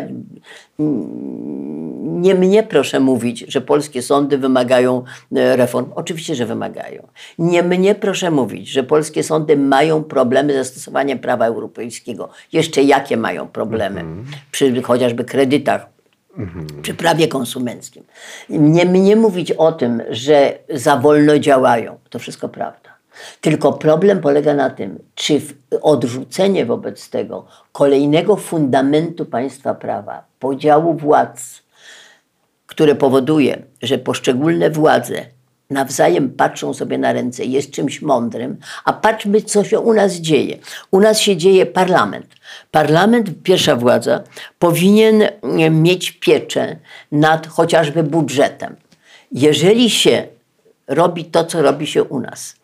[2.26, 5.04] nie mnie proszę mówić, że polskie sądy wymagają
[5.36, 5.92] e, reform.
[5.96, 7.08] Oczywiście, że wymagają.
[7.40, 12.30] Nie mnie proszę mówić, że polskie sądy mają problemy ze stosowaniem prawa europejskiego.
[12.54, 14.04] Jeszcze jakie mają problemy
[14.52, 15.96] przy chociażby kredytach
[16.82, 18.04] przy prawie konsumenckim.
[18.50, 21.98] Nie mnie mówić o tym, że za wolno działają.
[22.10, 22.90] To wszystko prawda.
[23.42, 25.42] Tylko problem polega na tym, czy
[25.82, 31.65] odrzucenie wobec tego kolejnego fundamentu państwa prawa, podziału władz,
[32.76, 35.26] które powoduje, że poszczególne władze
[35.70, 40.58] nawzajem patrzą sobie na ręce, jest czymś mądrym, a patrzmy, co się u nas dzieje.
[40.92, 42.26] U nas się dzieje parlament.
[42.72, 44.24] Parlament, pierwsza władza,
[44.60, 46.76] powinien mm, mieć pieczę
[47.12, 48.76] nad chociażby budżetem.
[49.32, 50.28] Jeżeli się
[50.88, 52.56] robi to, co robi się u nas,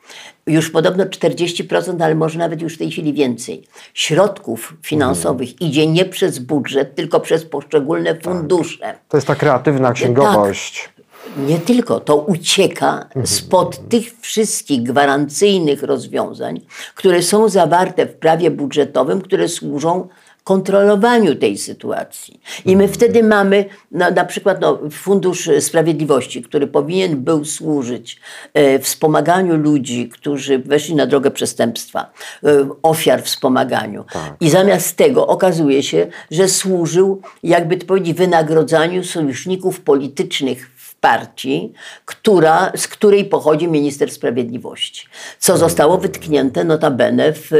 [0.47, 6.06] już podobno 40%, ale może nawet już w tej chwili więcej, środków finansowych idzie nie
[6.06, 8.95] przez budżet, tylko przez poszczególne fundusze.
[9.10, 10.89] To jest ta kreatywna księgowość.
[11.38, 16.62] Nie tylko, to ucieka spod tych wszystkich gwarancyjnych rozwiązań,
[16.95, 20.08] które są zawarte w prawie budżetowym, które służą
[20.43, 22.41] kontrolowaniu tej sytuacji.
[22.65, 28.19] I my wtedy mamy na, na przykład no, Fundusz Sprawiedliwości, który powinien był służyć
[28.54, 32.12] e, wspomaganiu ludzi, którzy weszli na drogę przestępstwa,
[32.43, 34.06] e, ofiar wspomaganiu.
[34.39, 40.70] I zamiast tego okazuje się, że służył, jakby to powiedzieć, wynagrodzaniu sojuszników politycznych
[41.01, 41.73] partii,
[42.05, 45.07] która, z której pochodzi minister sprawiedliwości.
[45.39, 47.53] Co zostało wytknięte notabene w,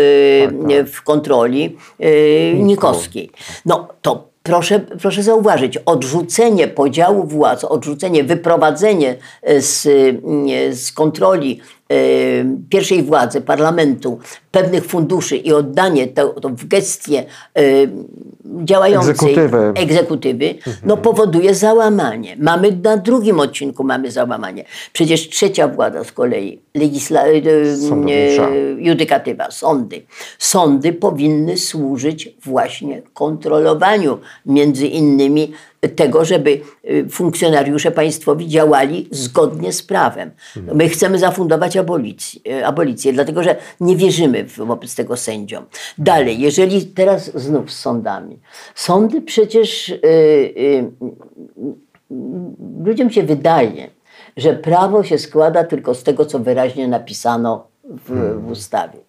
[0.70, 3.32] e, w kontroli e, Nikowskiej.
[3.66, 9.88] No to proszę, proszę zauważyć, odrzucenie podziału władz, odrzucenie, wyprowadzenie e, z,
[10.80, 11.62] z kontroli
[12.70, 14.20] pierwszej władzy, parlamentu,
[14.52, 17.26] pewnych funduszy i oddanie to, to w gestię
[17.56, 17.62] e,
[18.64, 19.74] działającej Egzekutywy.
[19.76, 22.36] egzekutywy, no powoduje załamanie.
[22.40, 24.66] Mamy na drugim odcinku mamy załamanie.
[24.94, 27.32] Przecież trzecia władza z kolei, legisla, e,
[28.78, 30.02] judykatywa, sądy.
[30.40, 35.52] Sądy powinny służyć właśnie kontrolowaniu między innymi
[35.90, 40.32] tego, żeby y, funkcjonariusze państwowi działali zgodnie z prawem.
[40.74, 45.66] My chcemy zafundować abolicję, y, abolicję, dlatego że nie wierzymy wobec tego sędziom.
[45.98, 48.40] Dalej, jeżeli teraz znów z sądami.
[48.76, 49.98] Sądy przecież y,
[50.58, 50.92] y,
[52.84, 53.90] ludziom się wydaje,
[54.38, 59.00] że prawo się składa tylko z tego, co wyraźnie napisano w, w ustawie.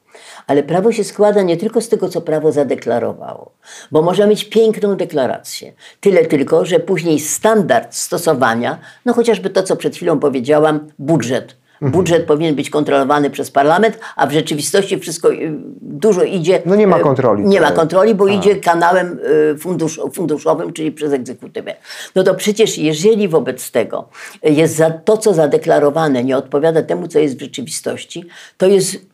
[0.47, 3.53] Ale prawo się składa nie tylko z tego, co prawo zadeklarowało,
[3.91, 5.73] bo może mieć piękną deklarację.
[6.01, 11.63] Tyle tylko, że później standard stosowania, no chociażby to, co przed chwilą powiedziałam, budżet.
[11.83, 16.63] Budżet powinien być kontrolowany przez parlament, a w rzeczywistości wszystko y, dużo idzie.
[16.67, 17.79] No nie ma y, kontroli Nie ma tutaj.
[17.79, 19.19] kontroli, bo idzie kanałem
[19.55, 21.75] y, fundusz, funduszowym, czyli przez egzekutywę.
[22.15, 24.09] No to przecież jeżeli wobec tego
[24.43, 28.25] jest za to, co zadeklarowane, nie odpowiada temu, co jest w rzeczywistości,
[28.57, 29.12] to jest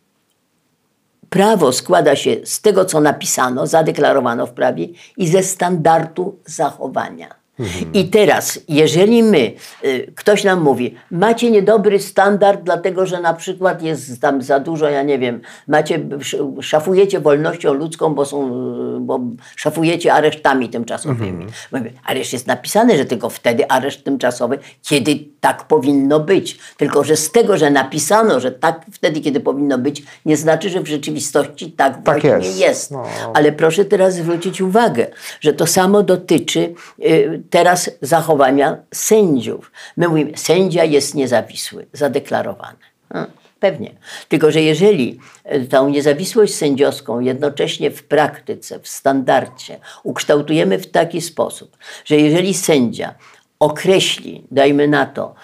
[1.31, 7.38] prawo składa się z tego, co napisano, zadeklarowano w prawie i ze standardu zachowania.
[7.95, 9.53] I teraz, jeżeli my,
[9.85, 14.89] y, ktoś nam mówi, macie niedobry standard, dlatego że na przykład jest tam za dużo,
[14.89, 18.47] ja nie wiem, macie, sz- szafujecie wolnością ludzką, bo, są,
[18.97, 19.21] y, bo
[19.57, 21.47] szafujecie aresztami tymczasowymi.
[21.73, 26.59] Mówię, Areszt jest napisane, że tylko wtedy areszt tymczasowy, kiedy tak powinno być.
[26.77, 30.81] Tylko, że z tego, że napisano, że tak wtedy, kiedy powinno być, nie znaczy, że
[30.81, 32.59] w rzeczywistości tak, właśnie jest.
[32.61, 32.91] jest.
[32.91, 33.03] No.
[33.35, 35.07] Ale proszę teraz zwrócić uwagę,
[35.41, 39.73] że to samo dotyczy y, teraz zachowania sędziów.
[39.97, 42.79] My mówimy, sędzia jest niezawisły, zadeklarowany.
[43.15, 43.27] No,
[43.61, 43.91] pewnie.
[44.29, 45.19] Tylko, że jeżeli
[45.55, 52.55] y, tą niezawisłość sędziowską jednocześnie w praktyce, w standardzie ukształtujemy w taki sposób, że jeżeli
[52.55, 53.15] sędzia
[53.59, 55.35] określi, dajmy na to,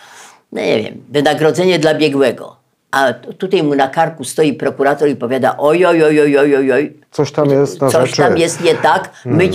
[0.53, 2.57] no nie wiem, wynagrodzenie dla biegłego,
[2.91, 6.93] a tutaj mu na karku stoi prokurator i powiada oj, oj, oj, oj, oj, oj,
[7.15, 8.23] Coś tam jest na coś rzeczy.
[8.23, 9.11] tam jest nie tak.
[9.25, 9.49] My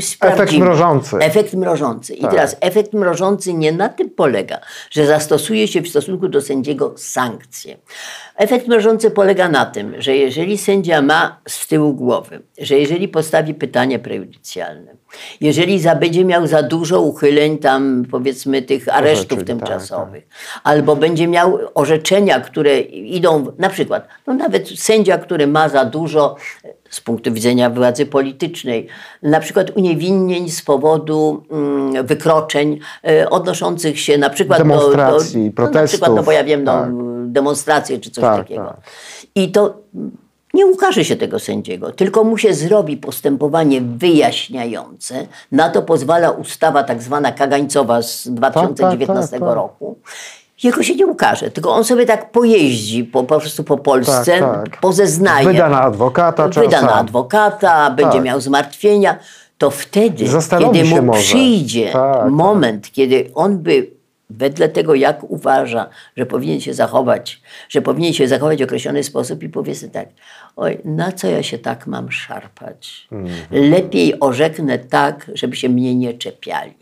[0.00, 0.44] sprawdzimy.
[0.44, 1.16] Efekt mrożący.
[1.16, 2.14] Efekt mrożący.
[2.14, 2.30] I Tak.
[2.30, 7.76] teraz efekt mrożący nie na tym polega, że zastosuje się w stosunku do sędziego sankcje.
[8.36, 13.54] Efekt mrożący polega na tym, że jeżeli sędzia ma z tyłu głowy, że jeżeli postawi
[13.54, 14.94] pytanie prejudycjalne,
[15.40, 20.24] jeżeli za, będzie miał za dużo uchyleń tam powiedzmy tych aresztów Orzeczeń, tak, tymczasowych,
[20.64, 26.36] albo będzie miał orzeczenia, które idą, na przykład, no nawet sędzia, który ma za dużo
[26.90, 28.86] z punktu widzenia władzy politycznej,
[29.22, 35.72] na przykład uniewinnień z powodu mm, wykroczeń e, odnoszących się na przykład Demonstracji, do, do,
[35.72, 36.90] no, na przykład, no protestów, bo ja wiem, no, tak.
[37.26, 38.64] demonstracje czy coś Tak, takiego.
[38.64, 38.80] tak.
[39.34, 39.74] I to
[40.54, 45.26] nie ukaże się tego sędziego, tylko mu się zrobi postępowanie wyjaśniające.
[45.52, 49.54] Na to pozwala ustawa tak zwana kagańcowa z 2019 tak, tak.
[49.54, 49.98] roku.
[50.62, 54.70] Jego się nie ukaże, tylko on sobie tak pojeździ po, po prostu po Polsce, Tak,
[54.70, 54.80] tak.
[54.80, 55.46] pozeznaje.
[55.46, 58.24] Wyda na adwokata Wyda na adwokata, będzie Tak.
[58.24, 59.18] miał zmartwienia.
[59.58, 61.20] To wtedy, Zastanowi kiedy mu może.
[61.22, 63.97] przyjdzie Tak, moment, kiedy on by
[64.30, 69.42] wedle tego, jak uważa, że powinien się zachować, że powinien się zachować w określony sposób
[69.42, 70.08] i powie sobie tak,
[70.56, 73.08] oj, na co ja się tak mam szarpać?
[73.12, 73.70] Mhm.
[73.70, 76.74] Lepiej orzeknę tak, żeby się mnie nie czepiali.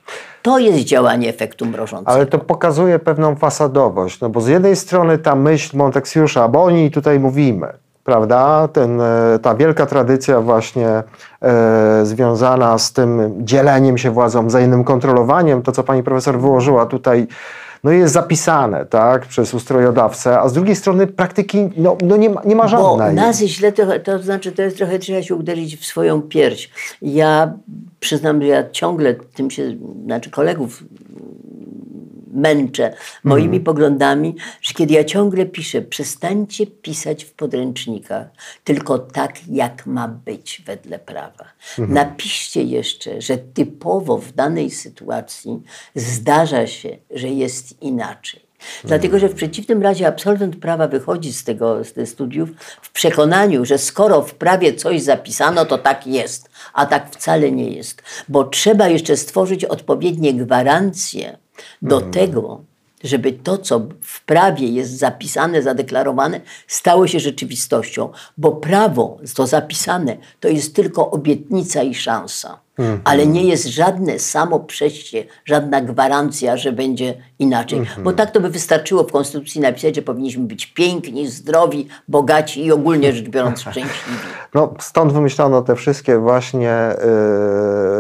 [0.43, 2.11] To jest działanie efektu mrożącego.
[2.11, 6.71] Ale to pokazuje pewną fasadowość, no bo z jednej strony ta myśl Monteksiusza, bo o
[6.71, 7.73] niej tutaj mówimy,
[8.07, 8.69] prawda?
[8.73, 10.89] Ten, e, ta wielka tradycja właśnie
[11.43, 17.27] e, związana z tym dzieleniem się władzą, wzajemnym kontrolowaniem, to co pani profesor wyłożyła tutaj,
[17.85, 22.43] no jest zapisane, tak, przez ustrojodawcę, a z drugiej strony praktyki, no, no nie, ma,
[22.45, 23.15] nie ma Bo żadnej.
[23.15, 26.71] nas źle trochę, to znaczy to jest trochę trzeba się uderzyć w swoją pierś.
[27.03, 27.53] Ja
[28.01, 30.83] przyznam, że ja ciągle tym się, znaczy kolegów
[32.37, 32.95] męczę
[33.25, 33.65] moimi Mhm.
[33.65, 38.27] poglądami, że kiedy ja ciągle piszę, przestańcie pisać w podręcznikach,
[38.65, 41.45] tylko tak, jak ma być wedle prawa.
[41.79, 41.95] Mhm.
[41.95, 45.63] Napiszcie jeszcze, że typowo w danej sytuacji
[45.95, 48.47] zdarza się, że jest inaczej.
[48.85, 52.51] Dlatego, że w przeciwnym razie absolwent prawa wychodzi z tego z tych studiów
[52.83, 57.71] w przekonaniu, że skoro w prawie coś zapisano, to tak jest, a tak wcale nie
[57.71, 58.03] jest.
[58.29, 61.39] Bo trzeba jeszcze stworzyć odpowiednie gwarancje
[61.83, 62.61] do tego,
[63.05, 68.13] żeby to, co w prawie jest zapisane, zadeklarowane, stało się rzeczywistością.
[68.39, 72.66] Bo prawo, to zapisane, to jest tylko obietnica i szansa.
[73.05, 77.81] Ale nie jest żadne samo przejście, żadna gwarancja, że będzie inaczej.
[78.05, 82.73] Bo tak to by wystarczyło w Konstytucji napisać, że powinniśmy być piękni, zdrowi, bogaci i
[82.73, 84.19] ogólnie rzecz biorąc szczęśliwi.
[84.55, 86.91] No, stąd wymyślono te wszystkie właśnie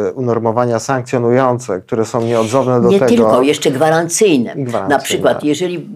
[0.09, 3.11] y, unormowania sankcjonujące, które są nieodzowne do nie tego.
[3.11, 4.55] tylko, jeszcze gwarancyjne.
[4.57, 4.89] Gwarancyjne.
[4.89, 5.89] Na przykład, jeżeli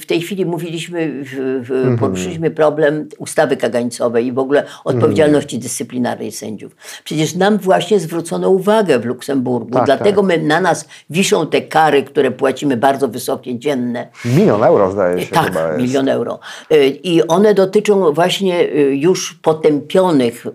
[0.00, 1.24] w tej chwili mówiliśmy,
[1.70, 1.98] Mhm.
[1.98, 6.76] poruszyliśmy problem ustawy kagańcowej i w ogóle odpowiedzialności dyscyplinarnej sędziów.
[7.04, 12.02] Przecież nam właśnie zwrócono uwagę w Luksemburgu, Tak, dlatego my, na nas wiszą te kary,
[12.02, 14.08] które płacimy bardzo wysokie, dzienne.
[14.24, 15.78] Milion euro zdaje się chyba Tak, jest.
[15.78, 16.38] milion euro.
[16.72, 20.46] Y, I one dotyczą właśnie y, już potępionych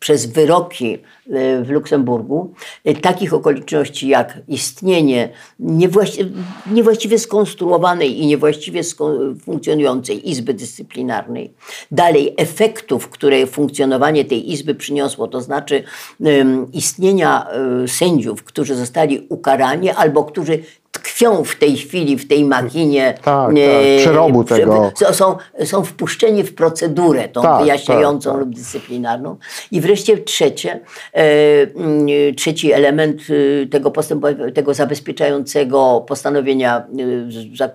[0.00, 0.98] przez wyroki y,
[1.64, 2.54] w Luksemburgu
[2.88, 5.28] y, takich okoliczności jak istnienie
[5.60, 6.30] niewłaści-
[6.72, 8.80] niewłaściwie skonstruowanej i niewłaściwie
[9.44, 11.52] funkcjonującej Izby Dyscyplinarnej.
[11.90, 15.82] Dalej efektów, które funkcjonowanie tej Izby przyniosło, to znaczy
[16.72, 17.46] istnienia
[17.84, 20.62] y, sędziów, którzy zostali ukarani albo którzy
[21.10, 24.92] tkwią w tej chwili w tej machinie Tak, tak, e, przerobu prze- tego.
[25.12, 28.46] są- Są, wpuszczeni w procedurę tą Tak, wyjaśniającą tak, tak.
[28.46, 29.36] lub dyscyplinarną.
[29.72, 30.80] I wreszcie trzecie,
[31.14, 31.22] e,
[31.76, 33.20] mm, trzeci element
[33.62, 36.82] e, tego, postępowania, tego zabezpieczającego postanowienia, e,
[37.56, 37.70] za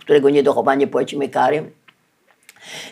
[0.00, 1.72] którego niedochowanie płacimy kary,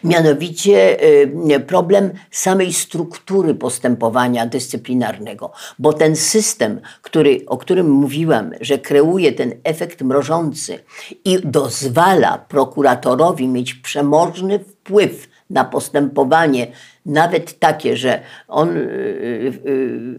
[0.04, 1.04] Mianowicie
[1.50, 9.32] y, problem samej struktury postępowania dyscyplinarnego, bo ten system, który, o którym mówiłam, że kreuje
[9.32, 10.78] ten efekt mrożący
[11.24, 16.66] i dozwala prokuratorowi mieć przemożny wpływ na postępowanie,
[17.06, 20.18] nawet takie, że on, y, y,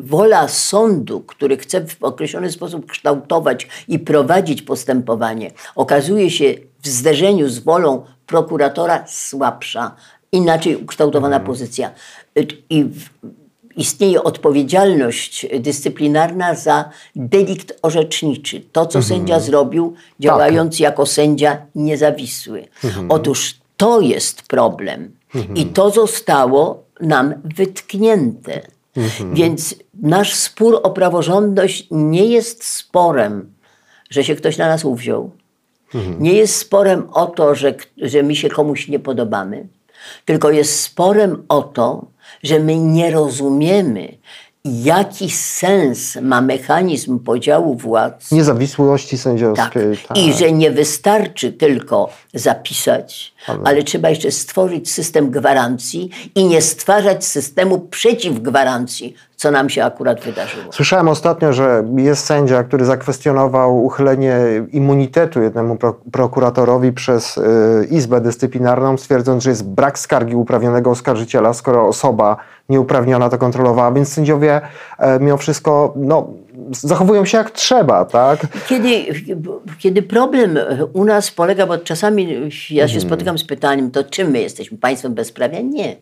[0.00, 7.48] wola sądu, który chce w określony sposób kształtować i prowadzić postępowanie, okazuje się w zderzeniu
[7.48, 9.94] z wolą prokuratora słabsza,
[10.32, 11.46] inaczej ukształtowana Mhm.
[11.46, 11.90] pozycja.
[12.70, 13.08] I w,
[13.76, 18.60] istnieje odpowiedzialność dyscyplinarna za delikt orzeczniczy.
[18.72, 22.64] To, co sędzia zrobił, działając jako sędzia niezawisły.
[23.08, 25.16] Otóż to jest problem.
[25.54, 28.60] I to zostało nam wytknięte.
[29.32, 33.52] Więc nasz spór o praworządność nie jest sporem,
[34.10, 35.30] że się ktoś na nas uwziął.
[36.20, 39.66] Nie jest sporem o to, że, że my się komuś nie podobamy,
[40.24, 42.06] tylko jest sporem o to,
[42.42, 44.08] że my nie rozumiemy,
[44.66, 48.32] jaki sens ma mechanizm podziału władz.
[48.32, 49.20] Niezawisłości Tak.
[49.20, 49.98] sędziowskiej.
[50.08, 50.18] tak.
[50.18, 57.24] I że nie wystarczy tylko zapisać, ale trzeba jeszcze stworzyć system gwarancji i nie stwarzać
[57.24, 60.64] systemu przeciwgwarancji, co nam się akurat wydarzyło.
[60.72, 64.36] Słyszałem ostatnio, że jest sędzia, który zakwestionował uchylenie
[64.72, 67.42] immunitetu jednemu pro, prokuratorowi przez y,
[67.90, 72.36] Izbę Dyscyplinarną, stwierdząc, że jest brak skargi uprawnionego oskarżyciela, skoro osoba
[72.68, 74.60] nieuprawniona to kontrolowała, więc sędziowie
[74.98, 76.28] e, mimo wszystko no,
[76.72, 78.46] zachowują się jak trzeba, tak?
[78.68, 79.04] Kiedy,
[79.78, 80.58] kiedy problem
[80.92, 84.78] u nas polega, bo czasami ja się spotykam z pytaniem, to czym my jesteśmy?
[84.78, 85.60] Państwem bezprawia?
[85.60, 85.96] Nie.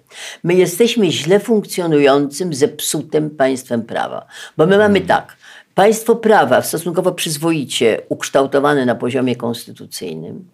[0.45, 4.27] My jesteśmy źle funkcjonującym, zepsutym państwem prawa.
[4.57, 5.37] Bo my mamy tak.
[5.75, 10.49] Państwo prawa stosunkowo przyzwoicie ukształtowane na poziomie konstytucyjnym.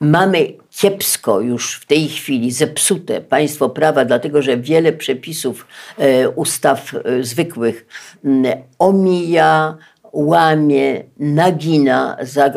[0.00, 5.66] Mamy kiepsko już w tej chwili zepsute państwo prawa, dlatego że wiele przepisów
[5.98, 7.86] e, ustaw e, zwykłych
[8.24, 8.44] m,
[8.78, 9.76] omija,
[10.12, 12.52] łamie, nagina za e,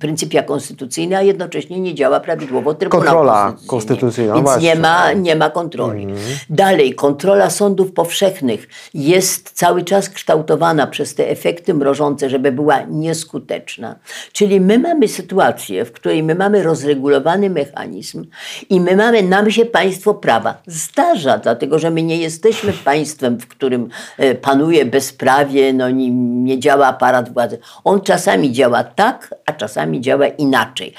[0.00, 4.68] pryncypia konstytucyjne, a jednocześnie nie działa prawidłowo Trybunał Kontrola konstytucyjna, Więc właśnie.
[4.68, 6.06] nie ma, nie ma kontroli.
[6.50, 13.96] Dalej, kontrola sądów powszechnych jest cały czas kształtowana przez te efekty mrożące, żeby była nieskuteczna.
[14.32, 18.24] Czyli my mamy sytuację, w której my mamy rozregulowany mechanizm
[18.70, 23.46] i my mamy, nam się państwo prawa zdarza, dlatego że my nie jesteśmy państwem, w
[23.48, 23.88] którym
[24.18, 27.58] e, panuje bezprawie, no nie, nie działa aparat władzy.
[27.84, 30.94] On czasami działa tak, a czasami działa inaczej.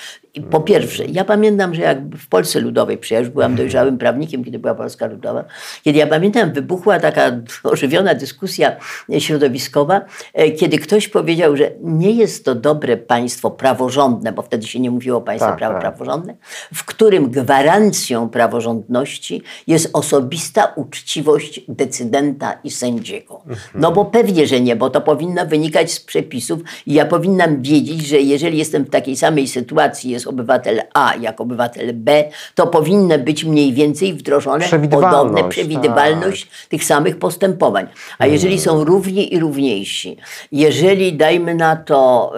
[0.51, 4.75] Po pierwsze, ja pamiętam, że jak w Polsce Ludowej, przecież byłam dojrzałym prawnikiem, kiedy była
[4.75, 5.45] Polska Ludowa,
[5.83, 7.31] kiedy ja pamiętam, wybuchła taka
[7.63, 8.75] ożywiona dyskusja
[9.19, 10.01] środowiskowa,
[10.33, 14.91] e, kiedy ktoś powiedział, że nie jest to dobre państwo praworządne, bo wtedy się nie
[14.91, 15.81] mówiło o państwie Tak, prawo tak.
[15.81, 16.35] praworządne,
[16.73, 23.41] w którym gwarancją praworządności jest osobista uczciwość decydenta i sędziego.
[23.75, 28.07] No bo pewnie, że nie, bo to powinno wynikać z przepisów i ja powinnam wiedzieć,
[28.07, 32.23] że jeżeli jestem w takiej samej sytuacji, jest obywatel A jak obywatel B,
[32.55, 37.87] to powinny być mniej więcej wdrożone podobne przewidywalność tych samych postępowań.
[38.17, 40.17] A jeżeli są równi i równiejsi,
[40.51, 42.33] jeżeli dajmy na to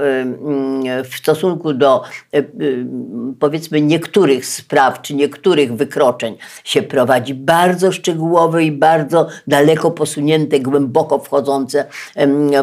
[1.09, 2.03] w stosunku do
[2.35, 2.85] y, y,
[3.39, 11.19] powiedzmy niektórych spraw czy niektórych wykroczeń się prowadzi bardzo szczegółowe i bardzo daleko posunięte, głęboko
[11.19, 11.85] wchodzące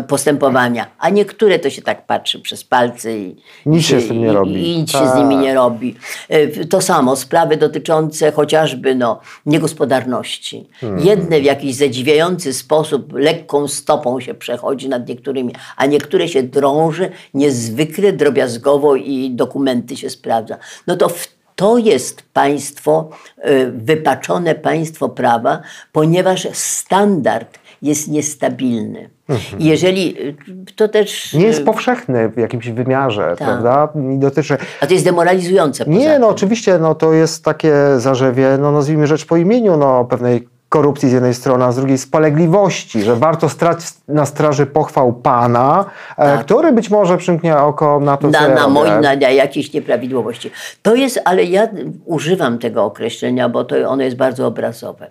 [0.09, 4.33] postępowania, a niektóre to się tak patrzy przez palce i Nic się z tym nie
[4.33, 4.73] robi.
[4.73, 5.08] I, nic się Tak.
[5.13, 5.95] Z nimi nie robi.
[6.29, 10.69] E, To samo, sprawy dotyczące chociażby no, niegospodarności.
[10.81, 11.07] Hmm.
[11.07, 17.11] Jedne w jakiś zadziwiający sposób lekką stopą się przechodzi nad niektórymi, a niektóre się drąży
[17.35, 20.57] niezwykle drobiazgowo i dokumenty się sprawdza.
[20.87, 29.11] No to w to jest państwo, e, wypaczone państwo prawa, ponieważ standard jest niestabilny.
[29.59, 30.35] I Jeżeli e,
[30.77, 31.25] to też.
[31.25, 31.41] Mhm.
[31.43, 33.49] Nie jest e, powszechny w jakimś wymiarze, Tak.
[33.49, 33.89] prawda?
[34.15, 34.57] I dotyczy...
[34.81, 35.85] A to jest demoralizujące.
[35.87, 40.49] Nie, no oczywiście, no to jest takie zarzewie, no nazwijmy rzecz po imieniu, no pewnej
[40.69, 45.85] korupcji z jednej strony, a z drugiej spalegliwości, że warto strać na straży pochwał Pana,
[46.17, 48.43] e, który być może przymknie oko na to, co Tak.
[48.43, 50.51] na, ja na, moi, na, na jakieś nieprawidłowości.
[50.83, 51.69] To jest, ale ja
[52.05, 55.11] używam tego określenia, bo to ono jest bardzo obrazowe.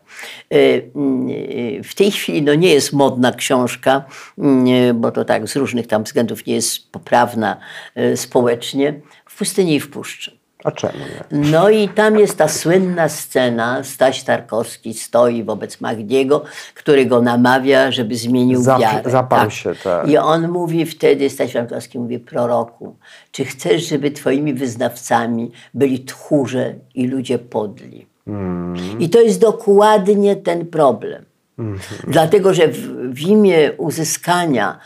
[0.54, 4.04] Y, y, W tej chwili no, nie jest modna książka,
[4.90, 7.58] y, bo to tak z różnych tam względów nie jest poprawna
[8.16, 10.38] społecznie, w pustyni i w puszczy.
[10.64, 11.50] A czemu nie?
[11.52, 16.44] No i tam jest ta słynna scena, Staś Tarkowski stoi wobec Magdiego,
[16.74, 19.12] który go namawia, żeby zmienił Zap- wiarę.
[19.12, 20.08] zaparł się, tak.
[20.08, 22.96] I on mówi wtedy, Staś Tarkowski mówi, proroku,
[23.32, 28.08] czy chcesz, żeby twoimi wyznawcami byli tchórze i ludzie podli?
[28.28, 29.00] Mm.
[29.00, 31.26] I to jest dokładnie ten problem.
[31.60, 31.80] Mhm.
[32.08, 32.78] Dlatego, że w,
[33.14, 34.80] w imię uzyskania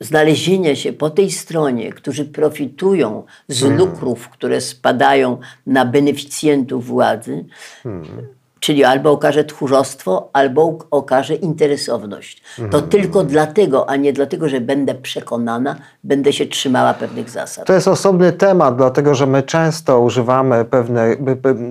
[0.00, 3.78] znalezienia się po tej stronie, którzy profitują z Mhm.
[3.80, 7.44] lukrów, które spadają na beneficjentów władzy,
[7.84, 8.26] Mhm.
[8.60, 12.42] Czyli albo okaże tchórzostwo, albo okaże interesowność.
[12.56, 12.88] To Mhm.
[12.88, 17.66] tylko dlatego, a nie dlatego, że będę przekonana, będę się trzymała pewnych zasad.
[17.66, 21.18] To jest osobny temat, dlatego że my często używamy pewnych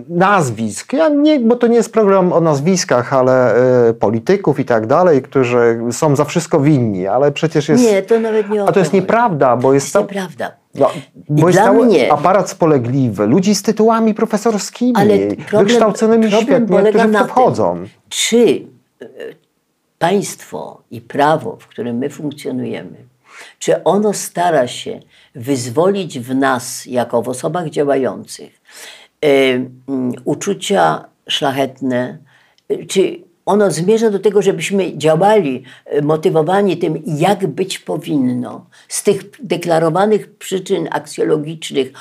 [0.10, 3.56] nazwisk, ja nie, bo to nie jest program o nazwiskach, ale
[3.90, 7.84] y, polityków i tak dalej, którzy są za wszystko winni, ale przecież jest...
[7.84, 10.52] Nie, to nawet nie o A to jest nieprawda, bo To jest, jest cał- nieprawda.
[10.78, 10.92] No,
[11.30, 17.14] bo jest cały mnie- aparat spolegliwy, ludzi z tytułami profesorskimi, problem, wykształconymi świetnie, którzy w
[17.14, 17.76] to wchodzą.
[17.76, 18.68] Tym, czy
[19.02, 19.06] e,
[20.00, 22.98] państwo i prawo, w którym my funkcjonujemy,
[23.60, 25.00] czy ono stara się
[25.36, 28.62] wyzwolić w nas, jako w osobach działających,
[29.22, 32.18] e, mm, uczucia szlachetne,
[32.70, 39.04] e, czy ono zmierza do tego, żebyśmy działali e, motywowani tym, jak być powinno, z
[39.04, 41.92] tych deklarowanych przyczyn aksjologicznych,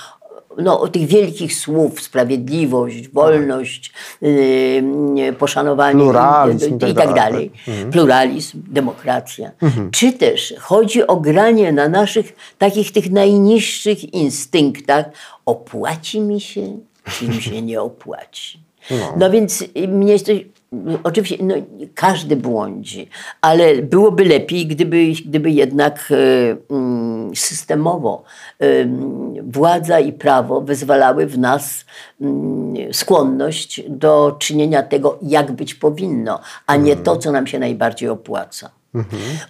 [0.58, 7.14] no, o tych wielkich słów, sprawiedliwość, wolność, yy, poszanowanie Pluralizm i, i tak i tak
[7.14, 7.50] dalej.
[7.66, 7.90] dalej.
[7.92, 9.50] Pluralizm, demokracja.
[9.90, 15.06] Czy też chodzi o granie na naszych takich tych najniższych instynktach,
[15.46, 16.78] opłaci mi się,
[17.18, 18.66] czy mi się nie opłaci.
[19.16, 20.18] No, więc y, mnie
[21.02, 21.54] oczywiście no,
[21.94, 23.08] każdy błądzi,
[23.40, 28.24] ale byłoby lepiej, gdyby, gdyby jednak e, mm, systemowo
[28.60, 28.66] e,
[29.42, 31.84] władza i prawo wyzwalały w nas
[32.20, 38.08] mm, skłonność do czynienia tego, jak być powinno, a nie to, co nam się najbardziej
[38.08, 38.70] opłaca.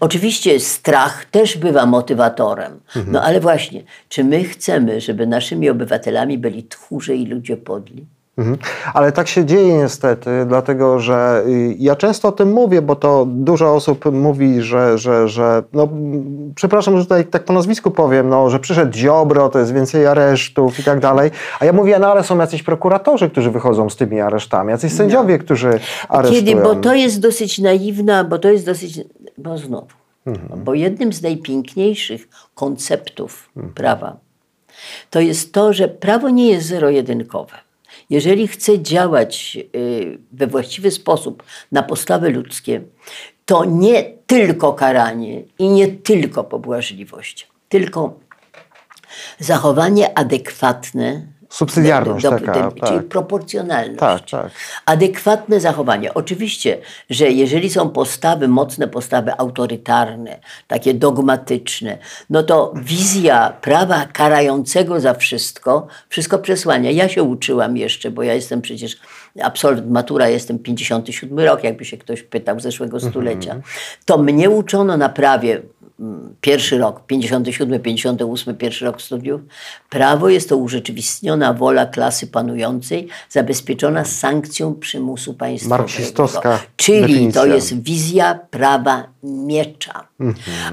[0.01, 2.81] Oczywiście strach też bywa motywatorem.
[3.07, 8.07] No ale właśnie, czy my chcemy, żeby naszymi obywatelami byli tchórze i ludzie podli?
[8.39, 8.59] Mhm.
[8.95, 13.27] Ale tak się dzieje niestety, dlatego że y, ja często o tym mówię, bo to
[13.29, 15.89] dużo osób mówi, że, że, że no,
[16.55, 20.79] przepraszam, że tutaj tak po nazwisku powiem, no, że przyszedł Ziobro, to jest więcej aresztów
[20.79, 21.31] i tak dalej.
[21.61, 25.39] A ja mówię, no ale są jacyś prokuratorzy, którzy wychodzą z tymi aresztami, jacyś sędziowie,
[25.39, 26.45] którzy aresztują.
[26.45, 29.01] Kiedy, bo to jest dosyć naiwna, bo to jest dosyć,
[29.39, 29.87] bo znowu,
[30.57, 34.17] bo jednym z najpiękniejszych konceptów prawa
[35.11, 37.66] to jest to, że prawo nie jest zero-jedynkowe.
[38.11, 41.43] Jeżeli chce działać y, we właściwy sposób
[41.73, 42.83] na podstawy ludzkie,
[43.45, 48.21] to nie tylko karanie i nie tylko pobłażliwość, tylko
[49.39, 53.09] zachowanie adekwatne Subsydiarność do, do, taka, do, czyli tak.
[53.09, 53.99] proporcjonalność.
[53.99, 54.51] Tak, tak.
[54.87, 56.15] Adekwatne zachowanie.
[56.15, 56.79] Oczywiście,
[57.11, 61.99] że jeżeli są postawy, mocne postawy autorytarne, takie dogmatyczne,
[62.31, 66.91] no to wizja prawa karającego za wszystko, wszystko przesłania.
[66.91, 68.97] Ja się uczyłam jeszcze, bo ja jestem przecież
[69.43, 73.61] absolwent matura, jestem 57 rok, jakby się ktoś pytał, zeszłego stulecia.
[74.05, 75.63] To mnie uczono na prawie
[76.41, 79.41] pierwszy rok, 57, 58, pierwszy rok studiów.
[79.91, 85.83] Prawo jest to urzeczywistniona wola klasy panującej, zabezpieczona sankcją przymusu państwowego.
[85.83, 87.41] Marksistowska Czyli definicja.
[87.41, 90.09] to jest wizja prawa miecza.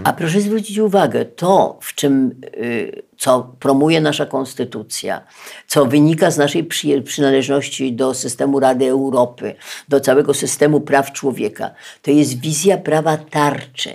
[0.04, 5.22] A proszę zwrócić uwagę, to w czym, y, co promuje nasza konstytucja,
[5.68, 9.56] co wynika z naszej przy, przynależności do systemu Rady Europy,
[9.90, 11.72] do całego systemu praw człowieka,
[12.02, 13.90] to jest wizja prawa tarczy.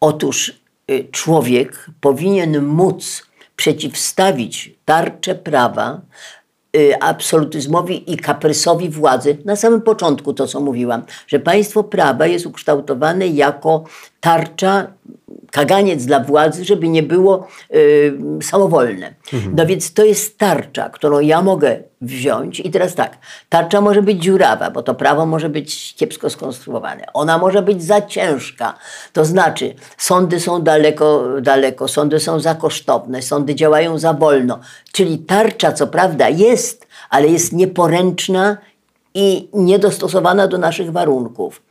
[0.00, 0.67] Otóż
[1.10, 3.22] człowiek powinien móc
[3.56, 6.00] przeciwstawić tarczę prawa
[6.76, 9.38] y, absolutyzmowi i kaprysowi władzy.
[9.44, 13.84] Na samym początku to, co mówiłam, że państwo prawa jest ukształtowane jako
[14.20, 14.86] tarcza,
[15.50, 19.14] kaganiec dla władzy, żeby nie było y, samowolne.
[19.54, 24.22] No więc to jest tarcza, którą ja mogę wziąć i teraz tak, tarcza może być
[24.22, 27.04] dziurawa, bo to prawo może być kiepsko skonstruowane.
[27.14, 28.74] Ona może być za ciężka,
[29.12, 34.58] to znaczy sądy są daleko, daleko, sądy są za kosztowne, sądy działają za wolno.
[34.92, 38.56] Czyli tarcza co prawda jest, ale jest nieporęczna
[39.14, 41.62] i niedostosowana do naszych warunków.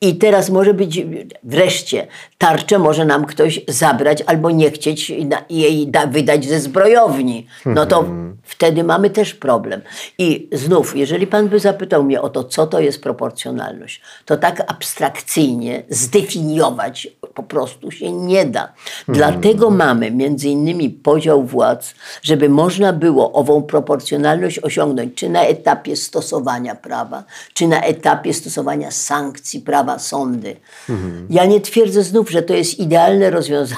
[0.00, 1.02] I teraz może być
[1.42, 2.06] wreszcie
[2.38, 5.12] tarczę może nam ktoś zabrać albo nie chcieć
[5.50, 7.46] jej da, wydać ze zbrojowni.
[7.66, 8.04] No to
[8.42, 9.80] wtedy mamy też problem.
[10.18, 14.72] I znów, jeżeli pan by zapytał mnie o to, co to jest proporcjonalność, to tak
[14.72, 18.72] abstrakcyjnie zdefiniować po prostu się nie da.
[19.08, 25.96] Dlatego mamy między innymi podział władz, żeby można było ową proporcjonalność osiągnąć, czy na etapie
[25.96, 30.56] stosowania prawa, czy na etapie stosowania sankcji prawa sądy.
[31.30, 33.74] Ja nie twierdzę znów, że to jest idealne rozwiązanie.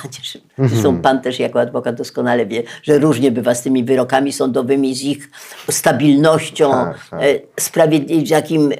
[0.58, 5.02] Zresztą pan też jako adwokat doskonale wie, że różnie bywa z tymi wyrokami sądowymi, z
[5.02, 5.30] ich
[5.70, 7.20] stabilnością, Tak, tak.
[7.22, 7.26] e,
[7.60, 8.76] sprawiedli- jakim e,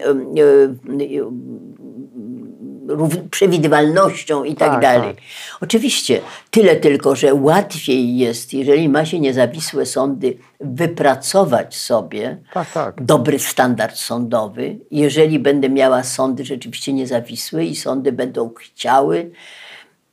[3.30, 5.14] przewidywalnością i tak, Tak, dalej.
[5.14, 5.24] tak.
[5.60, 6.20] Oczywiście,
[6.50, 13.04] tyle tylko, że łatwiej jest, jeżeli ma się niezawisłe sądy, wypracować sobie Tak, tak.
[13.04, 19.30] dobry standard sądowy, jeżeli będę miała sądy rzeczywiście niezawisłe i sądy będą chciały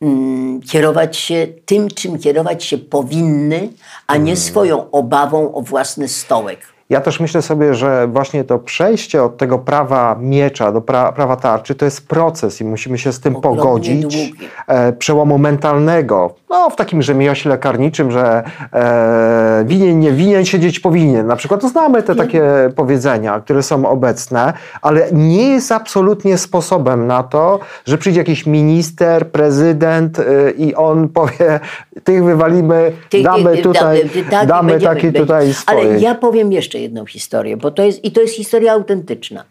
[0.01, 3.69] mm, kierować się tym, czym kierować się powinny,
[4.07, 6.72] a nie swoją obawą o własny stołek.
[6.89, 11.36] Ja też myślę sobie, że właśnie to przejście od tego prawa miecza do pra prawa
[11.36, 14.01] tarczy to jest proces i musimy się z tym Ogromnie pogodzić.
[14.01, 14.34] długi.
[14.67, 21.27] E, przełomu mentalnego, no w takim rzemiośle karniczym, że e, winien, nie winien, siedzieć powinien.
[21.27, 22.43] Na przykład znamy te takie
[22.75, 29.27] powiedzenia, które są obecne, ale nie jest absolutnie sposobem na to, że przyjdzie jakiś minister,
[29.31, 31.59] prezydent y, i on powie,
[32.03, 32.91] tych wywalimy,
[33.23, 35.79] damy tutaj, damy- damy taki tutaj swoje.
[35.79, 39.43] Ale ja powiem jeszcze jedną historię, bo to jest, i to jest historia autentyczna.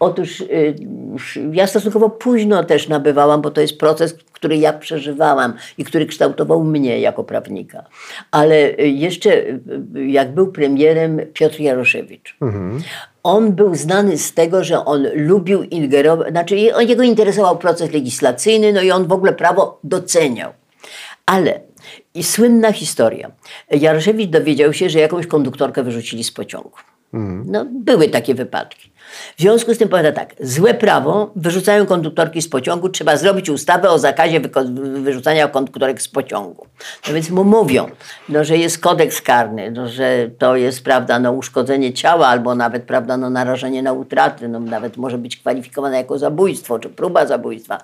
[0.00, 0.74] Otóż y,
[1.52, 6.64] ja stosunkowo późno też nabywałam, bo to jest proces, który ja przeżywałam i który kształtował
[6.64, 7.84] mnie jako prawnika.
[8.30, 9.60] Ale y, jeszcze y,
[10.06, 12.36] jak był premierem Piotr Jaroszewicz,
[13.22, 18.72] on był znany z tego, że on lubił ingerować, znaczy je- jego interesował proces legislacyjny,
[18.72, 20.52] no i on w ogóle prawo doceniał.
[21.26, 21.60] Ale
[22.14, 23.30] i słynna historia.
[23.70, 26.78] Jaroszewicz dowiedział się, że jakąś konduktorkę wyrzucili z pociągu.
[27.46, 28.90] No, były takie wypadki.
[29.36, 33.90] W związku z tym powiada tak, złe prawo, wyrzucają konduktorki z pociągu, trzeba zrobić ustawę
[33.90, 34.40] o zakazie
[34.94, 36.66] wyrzucania konduktorek z pociągu.
[37.08, 37.90] No więc mu mówią,
[38.28, 42.82] no, że jest kodeks karny, no, że to jest, prawda, no, uszkodzenie ciała albo nawet,
[42.82, 47.78] prawda, no, narażenie na utraty, no, nawet może być kwalifikowane jako zabójstwo czy próba zabójstwa.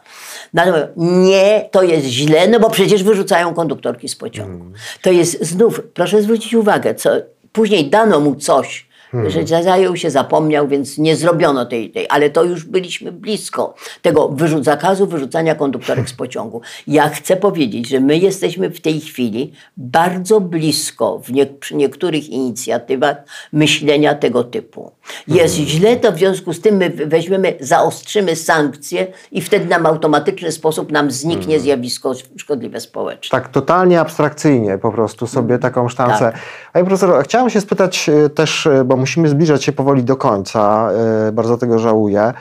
[0.55, 0.63] No,
[0.97, 4.65] nie, to jest źle, no bo przecież wyrzucają konduktorki z pociągu.
[5.03, 7.11] To jest znów, proszę zwrócić uwagę, co,
[7.53, 8.90] później dano mu coś,
[9.27, 14.29] że zajął się, zapomniał, więc nie zrobiono tej, tej, ale to już byliśmy blisko tego
[14.29, 16.61] wyrzu- zakazu wyrzucania konduktorek z pociągu.
[16.87, 22.29] Ja chcę powiedzieć, że my jesteśmy w tej chwili bardzo blisko w nie, przy niektórych
[22.29, 23.17] inicjatywach
[23.53, 24.93] myślenia tego typu.
[25.29, 30.53] Jest źle, to w związku z tym my weźmiemy, zaostrzymy sankcje i wtedy nam automatyczny
[30.53, 33.31] sposób nam zniknie zjawisko szkodliwe społecznie.
[33.31, 36.19] Tak totalnie abstrakcyjnie po prostu sobie taką sztancę.
[36.19, 36.35] Tak.
[36.73, 40.91] Panie profesor, chciałem się spytać e, też, e, bo musimy zbliżać się powoli do końca,
[41.29, 42.33] e, bardzo tego żałuję,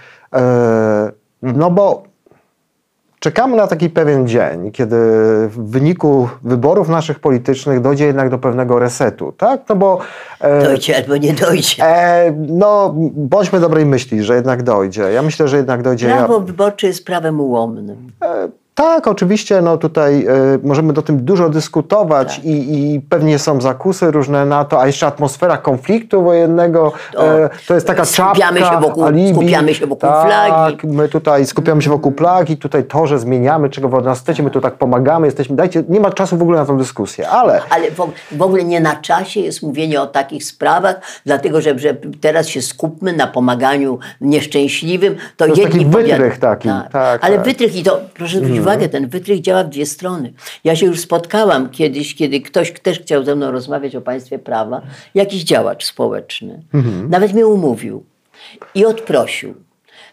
[1.42, 2.04] no bo
[3.20, 4.96] czekamy na taki pewien dzień, kiedy
[5.48, 9.62] w wyniku wyborów naszych politycznych dojdzie jednak do pewnego resetu, tak?
[9.70, 10.00] No bo
[10.42, 11.84] e, Dojdzie albo nie dojdzie.
[11.86, 15.02] e, no, bądźmy dobrej myśli, że jednak dojdzie.
[15.02, 16.08] Ja myślę, że jednak dojdzie.
[16.08, 18.12] Ja- Prawo wyborcze jest prawem ułomnym.
[18.24, 18.50] E,
[18.80, 22.46] Tak, oczywiście, no tutaj e, możemy o tym dużo dyskutować Tak.
[22.46, 27.50] i, i pewnie są zakusy różne na to, a jeszcze atmosfera konfliktu wojennego, To e,
[27.68, 29.34] to jest taka skupiamy czapka, się wokół- alibi.
[29.34, 30.88] skupiamy się wokół tak, flagi.
[30.88, 34.50] my tutaj skupiamy się wokół plagi, tutaj to, że zmieniamy, czego od nas chcecie, my
[34.52, 37.92] tu tak pomagamy, jesteśmy, dajcie, nie ma czasu w ogóle na tą dyskusję, ale Ale
[37.92, 42.48] w, w ogóle nie na czasie jest mówienie o takich sprawach, dlatego że, że teraz
[42.48, 45.16] się skupmy na pomaganiu nieszczęśliwym.
[45.38, 47.46] To, jest jedni taki wytrych taki, tak, Ale tak.
[47.46, 50.34] Wytrych i to, proszę zwrócić uwagę, ten wytrych działa w dwie strony.
[50.64, 54.82] Ja się już spotkałam kiedyś, kiedy ktoś też chciał ze mną rozmawiać o państwie prawa,
[55.16, 56.64] jakiś działacz społeczny.
[56.74, 57.10] Mhm.
[57.10, 58.04] Nawet mnie umówił
[58.76, 59.54] i odprosił.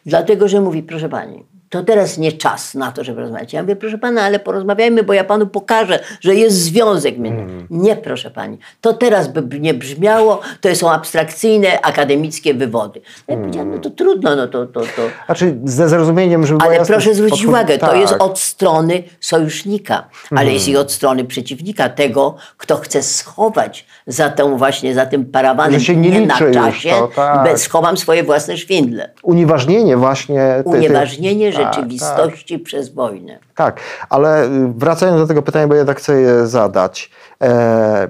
[0.06, 3.52] Dlatego, że mówi, proszę pani, to teraz nie czas na to, żeby rozmawiać.
[3.52, 7.42] Ja mówię, proszę pana, ale porozmawiajmy, bo ja panu pokażę, że jest związek między.
[7.70, 13.00] Nie, proszę pani, to teraz by nie brzmiało, to są abstrakcyjne, akademickie wywody.
[13.28, 14.66] No ja powiedziałam, no to trudno, no to...
[14.66, 14.86] to, to.
[15.26, 17.96] znaczy ze zrozumieniem, żeby Ale proszę zwrócić uwagę, to tak.
[18.00, 24.30] jest od strony sojusznika, ale jest i od strony przeciwnika, tego, kto chce schować za
[24.30, 27.58] tą właśnie, za tym parawanem Że się nie liczy na czasie, to, tak.
[27.58, 29.10] schowam swoje własne szwindle.
[29.22, 30.62] Unieważnienie właśnie...
[30.64, 31.74] tej- tej- Tak, tak.
[31.74, 33.38] rzeczywistości przez wojnę.
[33.54, 33.80] Tak,
[34.10, 37.10] ale y, wracając do tego pytania, bo ja tak chcę je zadać.
[37.42, 38.08] E,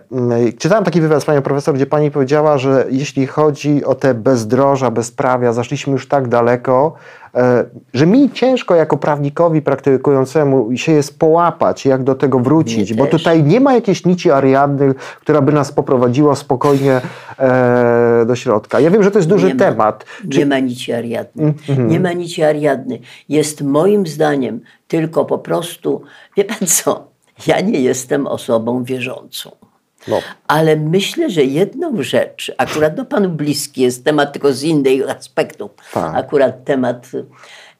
[0.58, 4.90] czytałem taki wywiad z panią profesor, gdzie pani powiedziała, że jeśli chodzi o te bezdroża,
[4.90, 6.94] bezprawia, zaszliśmy już tak daleko,
[7.94, 13.42] że mi ciężko jako prawnikowi praktykującemu się jest połapać, jak do tego wrócić, bo tutaj
[13.44, 17.00] nie ma jakiejś nici Ariadny, która by nas poprowadziła spokojnie
[17.38, 18.80] e, do środka.
[18.80, 19.58] Ja wiem, że to jest duży Nie ma.
[19.58, 20.04] temat.
[20.30, 21.54] Czy- Nie ma nici Ariadny.
[21.68, 21.88] Mhm.
[21.88, 22.98] Nie ma nici Ariadny.
[23.28, 26.02] Jest moim zdaniem tylko po prostu,
[26.36, 27.06] wie pan co,
[27.46, 29.50] ja nie jestem osobą wierzącą.
[30.08, 30.20] No.
[30.46, 35.70] Ale myślę, że jedną rzecz, akurat do panu bliski jest temat tylko z innych aspektów.
[35.92, 36.16] Tak.
[36.16, 37.10] Akurat temat,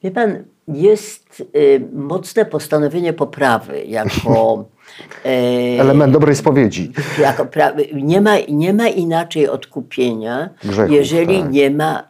[0.03, 4.65] wie pan, jest y, mocne postanowienie poprawy jako
[5.25, 6.93] e, Element dobrej spowiedzi.
[7.21, 7.47] jako
[7.95, 11.51] nie, ma, nie ma inaczej odkupienia, Grzechów, jeżeli tak.
[11.53, 12.09] nie ma.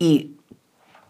[0.00, 0.35] I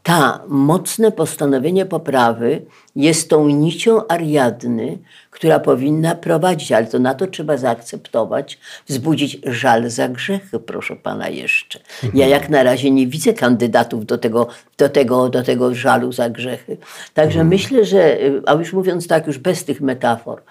[0.06, 2.62] ta mocne postanowienie poprawy
[2.96, 4.98] jest tą nicią Ariadny,
[5.30, 11.28] która powinna prowadzić, ale to na to trzeba zaakceptować, wzbudzić żal za grzechy, proszę pana
[11.28, 11.78] jeszcze.
[12.14, 14.48] Ja jak na razie nie widzę kandydatów do tego,
[14.78, 16.76] do tego, do tego żalu za grzechy.
[17.14, 20.42] Także myślę, że, y, a już mówiąc tak, już bez tych metafor,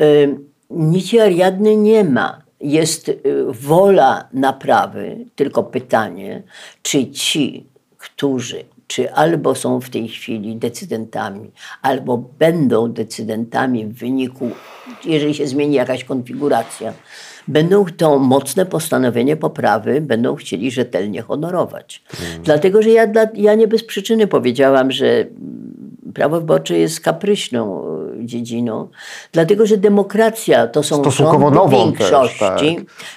[0.00, 0.38] y,
[0.70, 6.42] nici Ariadny nie ma jest y, wola naprawy, tylko pytanie,
[6.82, 7.66] czy ci,
[7.98, 11.50] którzy, czy albo są w tej chwili decydentami,
[11.82, 14.50] albo będą decydentami w wyniku,
[15.04, 16.92] jeżeli się zmieni jakaś konfiguracja,
[17.48, 22.02] będą to mocne postanowienie poprawy, będą chcieli rzetelnie honorować.
[22.42, 25.26] Dlatego, że ja, dla, ja nie bez przyczyny powiedziałam, że
[26.14, 27.84] prawo wyborcze jest kapryśną
[28.20, 28.88] y, dziedziną,
[29.32, 32.60] dlatego że demokracja to są rządy większości też, tak.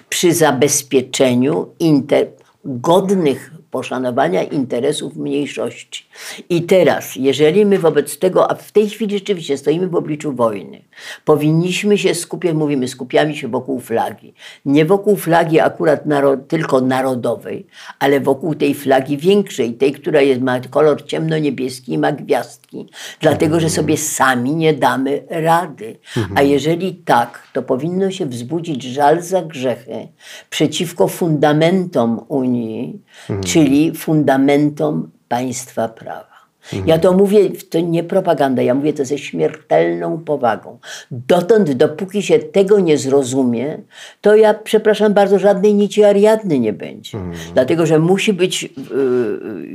[0.10, 2.28] przy zabezpieczeniu inter,
[2.66, 6.06] godnych poszanowania interesów mniejszości.
[6.50, 10.82] I teraz, jeżeli my wobec tego, a w tej chwili rzeczywiście stoimy w obliczu wojny,
[11.26, 14.34] powinniśmy się skupiać, mówimy, skupiamy się wokół flagi.
[14.66, 16.04] Nie wokół flagi akurat
[16.48, 17.68] tylko narodowej,
[18.00, 22.90] ale wokół tej flagi większej, tej, która jest, ma kolor ciemno-niebieski i ma gwiazdki,
[23.20, 26.00] dlatego że sobie sami nie damy rady.
[26.36, 30.08] A jeżeli tak, to powinno się wzbudzić żal za grzechy
[30.50, 33.02] przeciwko fundamentom Unii,
[33.46, 36.42] czyli fundamentom państwa prawa.
[36.86, 40.80] Ja to mówię, to nie propaganda, ja mówię to ze śmiertelną powagą.
[41.12, 43.78] Dotąd, dopóki się tego nie zrozumie,
[44.22, 47.18] to ja, przepraszam bardzo, żadnej nici Ariadny nie będzie.
[47.54, 48.70] Dlatego, że musi być y,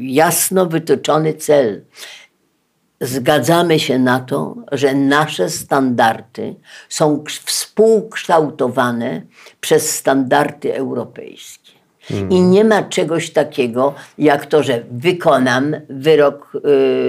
[0.00, 1.82] jasno wytyczony cel.
[3.00, 6.54] Zgadzamy się na to, że nasze standardy
[6.88, 9.22] są ks- współkształtowane
[9.60, 11.65] przez standardy europejskie.
[12.30, 16.52] I nie ma czegoś takiego, jak to, że wykonam wyrok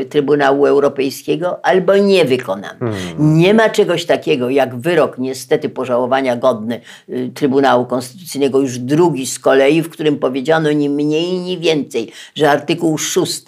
[0.02, 2.76] y, Trybunału Europejskiego albo nie wykonam.
[3.20, 9.40] Nie ma czegoś takiego, jak wyrok niestety pożałowania godny y, Trybunału Konstytucyjnego, już drugi z
[9.40, 13.44] kolei, w którym powiedziano ni mniej, ni więcej, że artykuł 6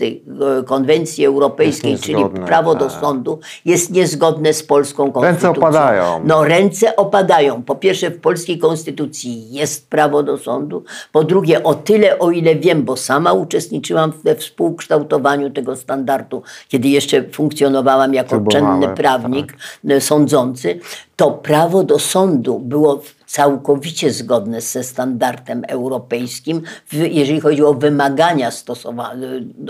[0.65, 3.01] Konwencji Europejskiej, czyli prawo do tak.
[3.01, 5.51] sądu, jest niezgodne z polską konstytucją.
[5.51, 6.21] opadają.
[6.25, 7.63] No ręce opadają.
[7.63, 10.83] Po pierwsze w polskiej konstytucji jest prawo do sądu.
[11.11, 16.87] Po drugie o tyle, o ile wiem, bo sama uczestniczyłam we współkształtowaniu tego standardu, kiedy
[16.87, 19.57] jeszcze funkcjonowałam jako czynny prawnik
[19.89, 20.79] e, sądzący,
[21.15, 26.61] to prawo do sądu było całkowicie zgodne ze standardem europejskim,
[26.93, 29.27] jeżeli chodzi o wymagania stosowane,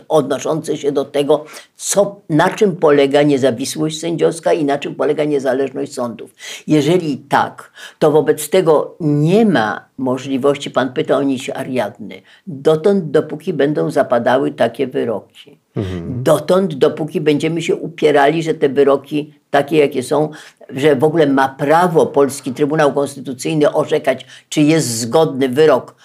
[0.10, 1.46] odnoszące się do tego,
[1.76, 6.36] co, na czym polega niezawisłość sędziowska i na czym polega niezależność sądów.
[6.68, 13.54] Jeżeli tak, to wobec tego nie ma możliwości, pan pyta o nić Ariadny, dotąd, dopóki
[13.54, 15.60] będą zapadały takie wyroki.
[16.08, 20.30] Dotąd, dopóki będziemy się upierali, że te wyroki takie, jakie są,
[20.76, 25.96] że w ogóle ma prawo polski Trybunał Konstytucyjny orzekać, czy jest zgodny wyrok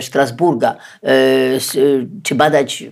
[0.00, 2.84] Strasburga, y, y, czy badać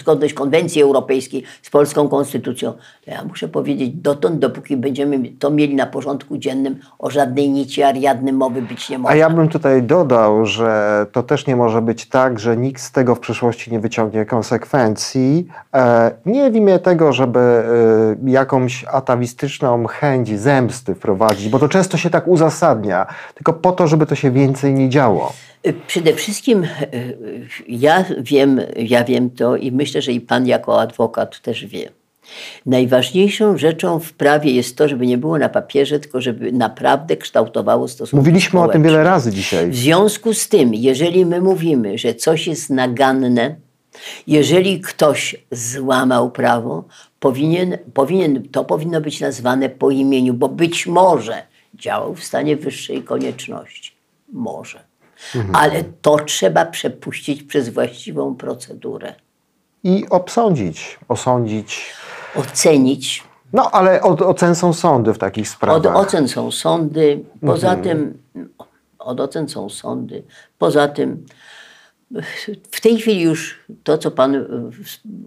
[0.00, 2.72] zgodność konwencji europejskiej z polską konstytucją,
[3.04, 7.82] to ja muszę powiedzieć, dotąd, dopóki będziemy to mieli na porządku dziennym, o żadnej nici
[7.82, 9.12] Ariadny mowy być nie może.
[9.12, 12.92] A ja bym tutaj dodał, że to też nie może być tak, że nikt z
[12.92, 15.48] tego w przyszłości nie wyciągnie konsekwencji.
[15.74, 21.96] E, nie w imię tego, żeby e, jakąś atawistyczną chęć zemsty wprowadzić, bo to często
[21.96, 25.32] się tak uzasadnia, tylko po to, żeby to się więcej nie działo.
[25.66, 30.46] Y, Przede wszystkim y, y, ja wiem, ja wiem to i myślę, że i pan
[30.46, 31.90] jako adwokat też wie.
[32.66, 37.88] Najważniejszą rzeczą w prawie jest to, żeby nie było na papierze, tylko żeby naprawdę kształtowało
[37.88, 38.90] stosunki Mówiliśmy o tym społeczne.
[38.90, 39.70] wiele razy dzisiaj.
[39.70, 43.56] W związku z tym, jeżeli my mówimy, że coś jest naganne,
[44.26, 46.84] jeżeli ktoś złamał prawo,
[47.20, 51.42] powinien, powinien, to powinno być nazwane po imieniu, bo być może
[51.74, 53.92] działał w stanie wyższej konieczności.
[54.32, 54.85] Może.
[55.52, 59.14] Ale to trzeba przepuścić przez właściwą procedurę.
[59.84, 61.92] i obsądzić, osądzić.
[62.34, 63.24] Ocenić.
[63.52, 65.96] No, ale od ocen są sądy w takich sprawach.
[65.96, 68.18] Od ocen są sądy, poza tym
[68.98, 70.22] od ocen są sądy,
[70.58, 71.26] poza tym
[72.70, 74.46] w tej chwili już to, co pan,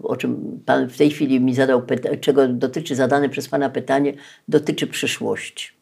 [0.02, 1.82] o czym pan w tej chwili mi zadał,
[2.20, 4.14] czego dotyczy zadane przez pana pytanie,
[4.48, 5.79] dotyczy przyszłości.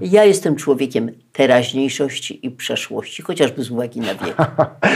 [0.00, 4.36] Ja jestem człowiekiem teraźniejszości i przeszłości, chociażby z uwagi na wiek.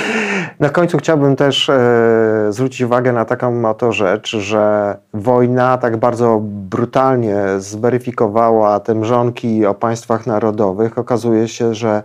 [0.61, 6.41] Na końcu chciałbym też e, zwrócić uwagę na taką oto rzecz, że wojna tak bardzo
[6.43, 10.99] brutalnie zweryfikowała te mrzonki o państwach narodowych.
[10.99, 12.03] Okazuje się, że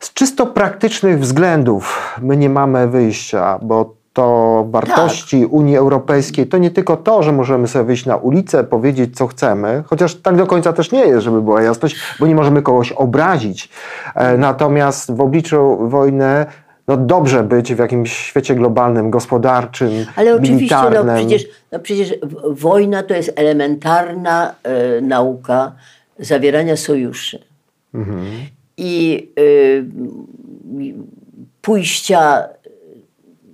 [0.00, 6.70] z czysto praktycznych względów my nie mamy wyjścia, bo to wartości Unii Europejskiej to nie
[6.70, 10.72] tylko to, że możemy sobie wyjść na ulicę, powiedzieć co chcemy, chociaż tak do końca
[10.72, 13.68] też nie jest, żeby była jasność, bo nie możemy kogoś obrazić.
[14.14, 16.46] E, Natomiast w obliczu wojny
[16.88, 21.16] no dobrze być w jakimś świecie globalnym, gospodarczym, Ale oczywiście, no militarnym.
[21.16, 22.14] przecież, no przecież
[22.50, 25.72] wojna to jest elementarna e, nauka
[26.18, 27.38] zawierania sojuszy.
[28.76, 29.42] I e,
[31.62, 32.48] pójścia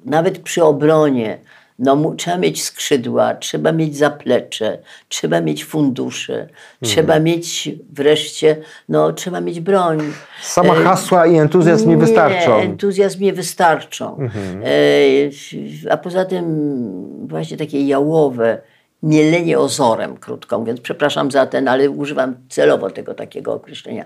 [0.05, 1.39] nawet przy obronie,
[1.79, 4.79] no, trzeba mieć skrzydła, trzeba mieć zaplecze,
[5.09, 6.49] trzeba mieć fundusze,
[6.83, 8.57] trzeba mieć wreszcie,
[8.89, 9.99] no, trzeba mieć broń.
[10.43, 12.57] Sama E, hasła i entuzjazm nie wystarczą.
[12.57, 14.19] entuzjazm nie wystarczą.
[14.65, 18.59] E, a poza tym właśnie takie jałowe
[19.03, 24.05] mielenie ozorem, krótko mówiąc, przepraszam za ten, ale używam celowo tego takiego określenia,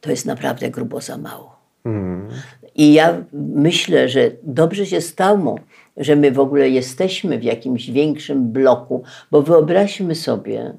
[0.00, 1.56] to jest naprawdę grubo za mało.
[2.74, 5.58] I ja myślę, że dobrze się stało,
[5.96, 10.74] że my w ogóle jesteśmy w jakimś większym bloku, bo wyobraźmy sobie,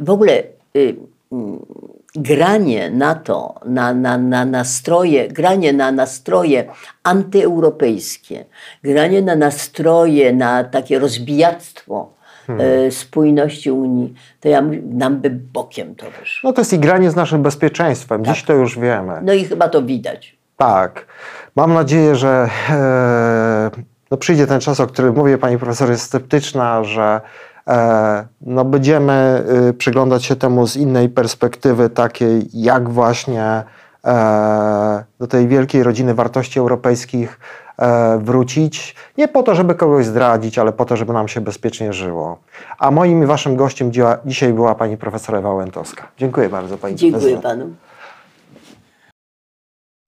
[0.00, 0.42] w ogóle
[0.76, 0.96] y,
[1.32, 1.66] mm,
[2.16, 6.64] granie na to, na, na, na nastroje, granie na nastroje
[7.02, 8.44] antyeuropejskie,
[8.82, 12.12] granie na nastroje, na takie rozbijactwo
[12.48, 16.50] e, spójności Unii, to ja, nam by bokiem to wyszło.
[16.50, 18.24] No to jest i granie z naszym bezpieczeństwem.
[18.24, 19.12] Dziś to już wiemy.
[19.22, 20.33] No i chyba to widać.
[20.56, 21.06] Tak.
[21.56, 23.70] Mam nadzieję, że e,
[24.10, 27.20] no przyjdzie ten czas, o którym mówię, pani profesor jest sceptyczna, że
[27.68, 33.62] e, no będziemy y, przyglądać się temu z innej perspektywy, takiej jak właśnie
[34.04, 37.40] e, do tej wielkiej rodziny wartości europejskich
[37.78, 38.96] e, wrócić.
[39.18, 42.38] Nie po to, żeby kogoś zdradzić, ale po to, żeby nam się bezpiecznie żyło.
[42.78, 43.92] A moim i waszym gościem
[44.26, 46.06] dzisiaj była pani profesor Ewa Łętowska.
[46.18, 47.42] Dziękuję bardzo pani Dziękuję profesor.
[47.42, 47.74] panu.